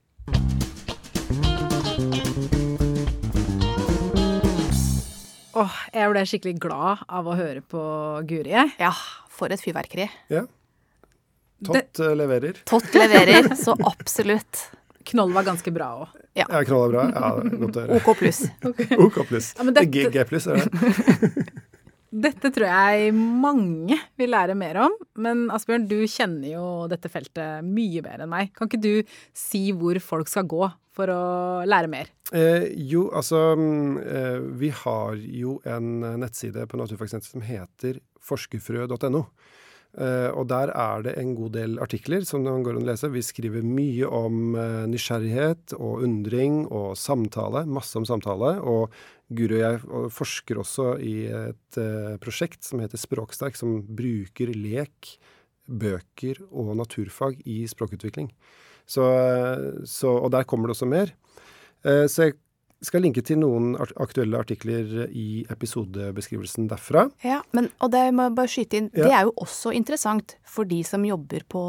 Åh, 5.54 5.74
jeg 5.94 6.10
ble 6.10 6.22
skikkelig 6.26 6.56
glad 6.64 7.04
av 7.14 7.28
å 7.30 7.36
høre 7.38 7.62
på 7.70 7.82
Guri. 8.30 8.56
Ja, 8.82 8.90
for 9.34 9.54
et 9.54 9.62
fyrverkeri. 9.62 10.08
Ja. 10.34 10.48
Tott 11.64 11.94
det, 12.00 12.08
leverer. 12.20 12.58
Tott 12.68 12.90
leverer, 12.98 13.52
så 13.60 13.76
absolutt. 13.88 14.64
Knoll 15.12 15.34
var 15.36 15.46
ganske 15.48 15.72
bra 15.76 15.92
òg. 16.02 16.18
Ja, 16.40 16.48
knolla 16.66 16.88
bra. 16.90 17.04
Ja, 17.14 17.30
godt 17.62 17.78
å 17.78 17.84
høre. 17.84 18.00
OK 18.02 18.18
pluss. 18.18 18.42
OK 18.98 19.20
pluss. 19.30 19.52
Ja, 19.60 19.68
dette- 19.70 19.86
G, 19.94 20.08
G 20.16 20.24
pluss, 20.32 20.48
er 20.50 20.64
det? 20.64 21.44
Dette 22.13 22.51
tror 22.53 22.70
jeg 22.70 23.13
mange 23.17 23.98
vil 24.22 24.29
lære 24.29 24.53
mer 24.58 24.77
om. 24.86 24.96
Men 25.17 25.48
Asbjørn, 25.53 25.88
du 25.89 26.03
kjenner 26.05 26.51
jo 26.51 26.65
dette 26.91 27.10
feltet 27.10 27.65
mye 27.65 28.03
bedre 28.05 28.27
enn 28.27 28.34
meg. 28.34 28.51
Kan 28.53 28.70
ikke 28.70 28.84
du 28.84 29.15
si 29.38 29.72
hvor 29.74 29.98
folk 30.03 30.29
skal 30.29 30.46
gå 30.50 30.67
for 30.93 31.10
å 31.10 31.24
lære 31.65 31.89
mer? 31.89 32.12
Eh, 32.38 32.70
jo, 32.89 33.08
altså 33.13 33.55
mm, 33.58 33.98
eh, 34.03 34.38
Vi 34.62 34.70
har 34.84 35.17
jo 35.17 35.58
en 35.70 36.05
eh, 36.05 36.20
nettside 36.22 36.67
på 36.70 36.77
Naturfagsenteret 36.79 37.34
som 37.34 37.46
heter 37.46 37.98
forskerfrø.no. 38.24 39.25
Eh, 39.94 40.30
og 40.34 40.48
der 40.50 40.72
er 40.74 41.04
det 41.06 41.12
en 41.22 41.36
god 41.38 41.54
del 41.54 41.76
artikler 41.84 42.24
som 42.26 42.42
man 42.48 42.64
går 42.66 42.80
an 42.80 42.86
å 42.86 42.90
lese. 42.90 43.12
Vi 43.14 43.22
skriver 43.26 43.66
mye 43.66 44.10
om 44.10 44.56
eh, 44.58 44.86
nysgjerrighet 44.90 45.76
og 45.78 46.06
undring 46.08 46.64
og 46.66 46.96
samtale. 46.98 47.66
Masse 47.70 48.00
om 48.00 48.08
samtale. 48.10 48.56
Og 48.66 48.94
Guri 49.34 49.60
og 49.60 49.64
jeg 49.64 50.10
forsker 50.14 50.62
også 50.62 50.88
i 51.02 51.16
et 51.30 51.80
eh, 51.82 52.16
prosjekt 52.22 52.66
som 52.66 52.82
heter 52.82 53.02
Språksterk, 53.02 53.58
som 53.60 53.82
bruker 53.86 54.54
lek, 54.58 55.16
bøker 55.70 56.42
og 56.50 56.74
naturfag 56.82 57.38
i 57.46 57.64
språkutvikling. 57.70 58.32
Så, 58.90 59.06
så, 59.88 60.10
og 60.12 60.34
der 60.34 60.44
kommer 60.44 60.68
det 60.68 60.76
også 60.76 60.90
mer. 60.92 61.14
Så 61.84 62.26
jeg 62.26 62.34
skal 62.84 63.02
linke 63.02 63.24
til 63.24 63.38
noen 63.40 63.75
art- 63.80 63.94
aktuelle 64.04 64.38
artikler 64.38 65.08
i 65.10 65.46
episodebeskrivelsen 65.50 66.68
derfra. 66.70 67.08
Ja, 67.24 67.42
men, 67.56 67.70
og 67.82 67.92
det 67.94 68.04
må 68.13 68.28
jeg 68.30 68.36
bare 68.36 68.52
skyte 68.52 68.78
inn, 68.82 68.90
Ja. 68.94 69.04
det 69.08 69.13
er 69.13 69.24
jo 69.30 69.34
også 69.42 69.74
interessant 69.74 70.36
for 70.44 70.66
de 70.66 70.84
som 70.84 71.04
jobber 71.06 71.42
på, 71.50 71.63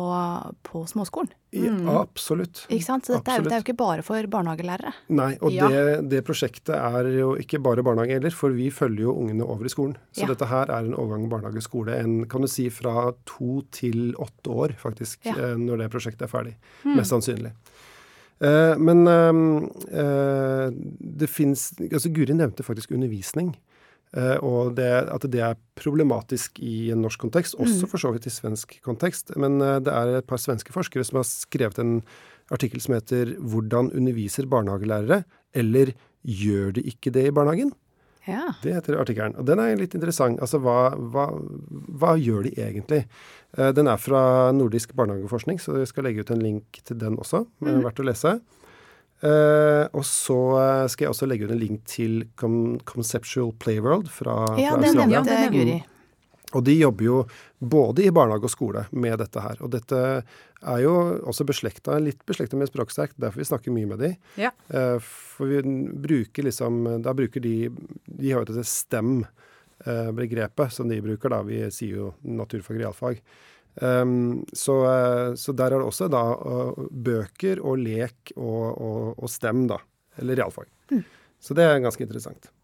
på 0.63 0.85
småskolen. 0.91 1.31
I, 1.55 1.69
Absolutt. 1.87 2.65
Ikke 2.69 2.83
sant? 2.83 3.07
Så 3.07 3.15
dette 3.15 3.31
jo- 3.39 3.45
er 3.49 3.61
jo 3.61 3.63
ikke 3.63 3.77
bare 3.79 4.03
for 4.03 4.21
barnehagelærere. 4.27 4.91
Nei, 5.15 5.37
og 5.41 5.53
Ja. 5.53 5.69
det, 5.69 6.09
det 6.11 6.25
prosjektet 6.27 6.75
er 6.75 7.07
jo 7.15 7.37
ikke 7.39 7.61
bare 7.63 7.81
barnehage 7.87 8.17
heller, 8.19 8.31
for 8.35 8.51
vi 8.51 8.71
følger 8.75 9.05
jo 9.07 9.15
ungene 9.15 9.47
over 9.47 9.65
i 9.65 9.69
skolen. 9.71 9.95
Så 10.13 10.23
Ja. 10.23 10.27
dette 10.35 10.47
her 10.51 10.65
er 10.69 10.83
en 10.85 10.95
overgang 10.95 11.29
barnehage-skole. 11.31 11.95
En 12.01 12.25
kan 12.27 12.41
du 12.41 12.49
si 12.49 12.69
fra 12.71 13.13
to 13.25 13.63
til 13.71 14.15
åtte 14.19 14.51
år, 14.51 14.75
faktisk, 14.77 15.19
Ja. 15.25 15.33
eh, 15.39 15.55
når 15.55 15.79
det 15.79 15.91
prosjektet 15.93 16.23
er 16.23 16.27
ferdig. 16.27 16.55
Mest 16.85 17.13
sannsynlig. 17.13 17.53
Eh, 18.43 18.75
men 18.81 19.07
eh, 19.07 19.37
eh, 20.01 20.73
det 21.21 21.31
fins 21.31 21.71
altså 21.85 22.11
Guri 22.15 22.37
nevnte 22.37 22.67
faktisk 22.67 22.95
undervisning. 22.97 23.55
Eh, 24.15 24.37
og 24.47 24.75
det, 24.79 24.89
at 25.11 25.27
det 25.31 25.43
er 25.43 25.61
problematisk 25.79 26.61
i 26.63 26.91
en 26.95 27.03
norsk 27.05 27.21
kontekst, 27.27 27.59
også 27.59 27.89
for 27.91 28.03
så 28.03 28.15
vidt 28.15 28.29
i 28.31 28.35
svensk 28.35 28.77
kontekst. 28.87 29.35
Men 29.41 29.59
det 29.59 29.91
er 29.91 30.19
et 30.19 30.29
par 30.31 30.43
svenske 30.43 30.75
forskere 30.75 31.07
som 31.07 31.21
har 31.21 31.29
skrevet 31.29 31.81
en 31.83 32.01
artikkel 32.53 32.81
som 32.81 32.95
heter 32.95 33.37
'Hvordan 33.39 33.95
underviser 33.95 34.47
barnehagelærere?' 34.47 35.25
eller 35.55 35.95
'Gjør 36.25 36.73
de 36.75 36.83
ikke 36.83 37.11
det 37.11 37.27
i 37.27 37.31
barnehagen?' 37.31 37.73
Ja. 38.27 38.55
Det 38.63 38.73
heter 38.73 38.97
artikkelen. 39.01 39.35
Og 39.37 39.45
den 39.49 39.61
er 39.61 39.77
litt 39.77 39.95
interessant. 39.97 40.41
Altså, 40.41 40.61
hva, 40.65 40.95
hva, 40.97 41.27
hva 42.01 42.15
gjør 42.17 42.47
de 42.49 42.55
egentlig? 42.57 43.03
Eh, 43.59 43.71
Den 43.77 43.89
er 43.91 44.01
fra 44.01 44.51
Nordisk 44.57 44.95
barnehageforskning, 44.97 45.61
så 45.61 45.77
jeg 45.83 45.91
skal 45.93 46.09
legge 46.09 46.25
ut 46.25 46.31
en 46.35 46.43
link 46.45 46.81
til 46.85 46.99
den 47.01 47.19
også. 47.21 47.45
Mm. 47.61 47.83
Verdt 47.85 48.01
å 48.01 48.07
lese. 48.09 48.35
Eh, 49.25 49.85
og 49.95 50.05
så 50.09 50.39
eh, 50.61 50.87
skal 50.93 51.07
jeg 51.07 51.13
også 51.15 51.29
legge 51.31 51.47
ut 51.49 51.55
en 51.55 51.61
link 51.63 51.85
til 51.89 52.25
Con 52.41 52.79
Conceptual 52.85 53.53
Playworld 53.63 54.11
fra, 54.13 54.41
Ja, 54.61 54.75
fra 54.75 54.83
det 54.83 54.91
den 54.97 55.13
nevnte 55.13 55.39
Guri. 55.55 55.77
Og 56.55 56.63
de 56.67 56.75
jobber 56.79 57.05
jo 57.05 57.27
både 57.59 58.05
i 58.07 58.11
barnehage 58.15 58.45
og 58.49 58.53
skole 58.53 58.85
med 58.93 59.19
dette 59.19 59.41
her. 59.43 59.57
Og 59.65 59.71
dette 59.73 60.23
er 60.65 60.79
jo 60.85 60.93
også 61.27 61.45
beslekta, 61.49 61.99
litt 62.01 62.27
beslekta 62.29 62.57
med 62.57 62.69
Språksterkt, 62.71 63.17
derfor 63.21 63.39
vi 63.43 63.49
snakker 63.49 63.73
mye 63.75 63.87
med 63.91 63.99
de. 64.05 64.11
Ja. 64.41 64.51
Eh, 64.69 64.99
For 65.03 65.47
vi 65.51 65.59
bruker 66.07 66.43
liksom 66.47 67.03
Da 67.03 67.15
bruker 67.15 67.41
de 67.43 67.69
De 68.07 68.31
har 68.31 68.41
jo 68.45 68.51
dette 68.53 68.65
STEM-begrepet 68.71 70.73
som 70.73 70.89
de 70.89 71.01
bruker, 71.03 71.29
da. 71.29 71.43
Vi 71.43 71.71
sier 71.75 71.97
jo 71.99 72.15
naturfag 72.23 72.77
og 72.79 72.83
realfag. 72.85 73.17
Um, 73.75 74.47
så, 74.55 74.87
eh, 74.87 75.35
så 75.35 75.51
der 75.53 75.75
er 75.75 75.79
det 75.83 75.89
også 75.89 76.07
da 76.07 76.31
eh, 76.31 76.79
bøker 76.95 77.59
og 77.59 77.75
lek 77.83 78.31
og, 78.37 78.79
og, 78.79 79.19
og 79.19 79.29
STEM, 79.31 79.67
da. 79.67 79.79
Eller 80.23 80.39
realfag. 80.39 80.71
Så 81.43 81.55
det 81.59 81.67
er 81.67 81.83
ganske 81.83 82.07
interessant. 82.07 82.55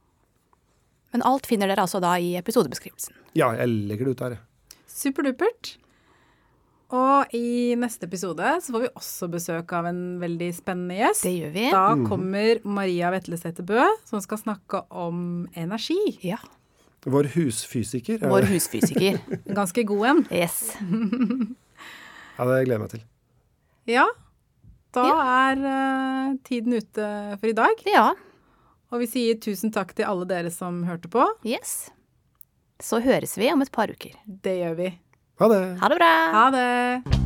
Men 1.15 1.25
alt 1.27 1.49
finner 1.51 1.71
dere 1.71 1.85
altså 1.87 2.01
da 2.03 2.15
i 2.23 2.35
episodebeskrivelsen. 2.39 3.17
Ja, 3.39 3.53
jeg 3.59 3.71
legger 3.91 4.09
det 4.09 4.17
ut 4.17 4.23
der, 4.25 4.37
jeg. 4.37 4.79
Superdupert. 4.91 5.75
Og 6.91 7.35
i 7.39 7.77
neste 7.79 8.09
episode 8.11 8.57
så 8.63 8.75
får 8.75 8.83
vi 8.83 8.89
også 8.99 9.29
besøk 9.31 9.75
av 9.79 9.87
en 9.93 10.01
veldig 10.23 10.49
spennende 10.57 10.97
gjest. 10.99 11.27
Det 11.27 11.35
gjør 11.37 11.53
vi. 11.55 11.67
Da 11.71 11.85
kommer 12.11 12.63
Maria 12.67 13.13
Vetlesæter 13.15 13.67
Bø, 13.67 13.85
som 14.09 14.23
skal 14.23 14.41
snakke 14.43 14.83
om 14.91 15.47
energi. 15.59 16.01
Ja. 16.27 16.41
Vår 17.07 17.31
husfysiker. 17.37 18.19
er 18.21 18.33
Vår 18.33 18.49
husfysiker. 18.51 19.21
En 19.39 19.55
ganske 19.63 19.87
god 19.89 20.07
en. 20.13 20.27
Yes. 20.31 20.63
Ja, 22.41 22.47
det 22.49 22.63
gleder 22.65 22.73
jeg 22.73 22.81
meg 22.81 22.89
til. 22.89 23.01
Ja. 23.91 24.05
Da 24.97 25.03
er 25.13 25.59
uh, 25.61 26.29
tiden 26.47 26.73
ute 26.73 27.09
for 27.37 27.51
i 27.51 27.53
dag. 27.53 27.83
Ja. 27.85 28.07
Og 28.91 29.05
vi 29.05 29.07
sier 29.07 29.39
tusen 29.39 29.71
takk 29.71 29.93
til 29.95 30.09
alle 30.11 30.27
dere 30.27 30.51
som 30.51 30.83
hørte 30.89 31.07
på. 31.11 31.23
Yes. 31.47 31.91
Så 32.83 32.99
høres 33.05 33.37
vi 33.39 33.47
om 33.53 33.63
et 33.63 33.71
par 33.71 33.91
uker. 33.93 34.17
Det 34.27 34.57
gjør 34.59 34.75
vi. 34.81 34.89
Ha 35.41 35.49
det! 35.53 35.61
Ha 35.81 35.91
det 35.93 35.99
bra! 36.01 36.13
Ha 36.35 36.47
det! 36.55 37.21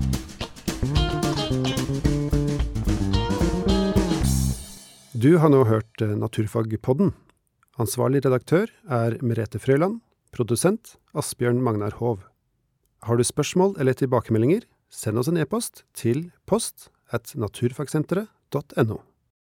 Du 5.14 5.38
har 5.40 5.48
nå 5.48 5.62
hørt 5.64 6.02
eh, 6.04 6.12
Naturfagpodden. 6.20 7.14
Ansvarlig 7.80 8.20
redaktør 8.26 8.68
er 8.92 9.16
Merete 9.24 9.58
Frøyland. 9.62 10.02
Produsent 10.36 10.98
Asbjørn 11.16 11.62
Magnar 11.64 11.96
Hov. 11.96 12.26
Har 13.08 13.16
du 13.16 13.24
spørsmål 13.24 13.76
eller 13.80 13.96
tilbakemeldinger, 13.96 14.68
send 14.92 15.16
oss 15.20 15.30
en 15.32 15.40
e-post 15.40 15.84
til 15.96 16.28
post 16.50 16.90
at 17.14 17.32
naturfagsenteret.no. 17.38 19.00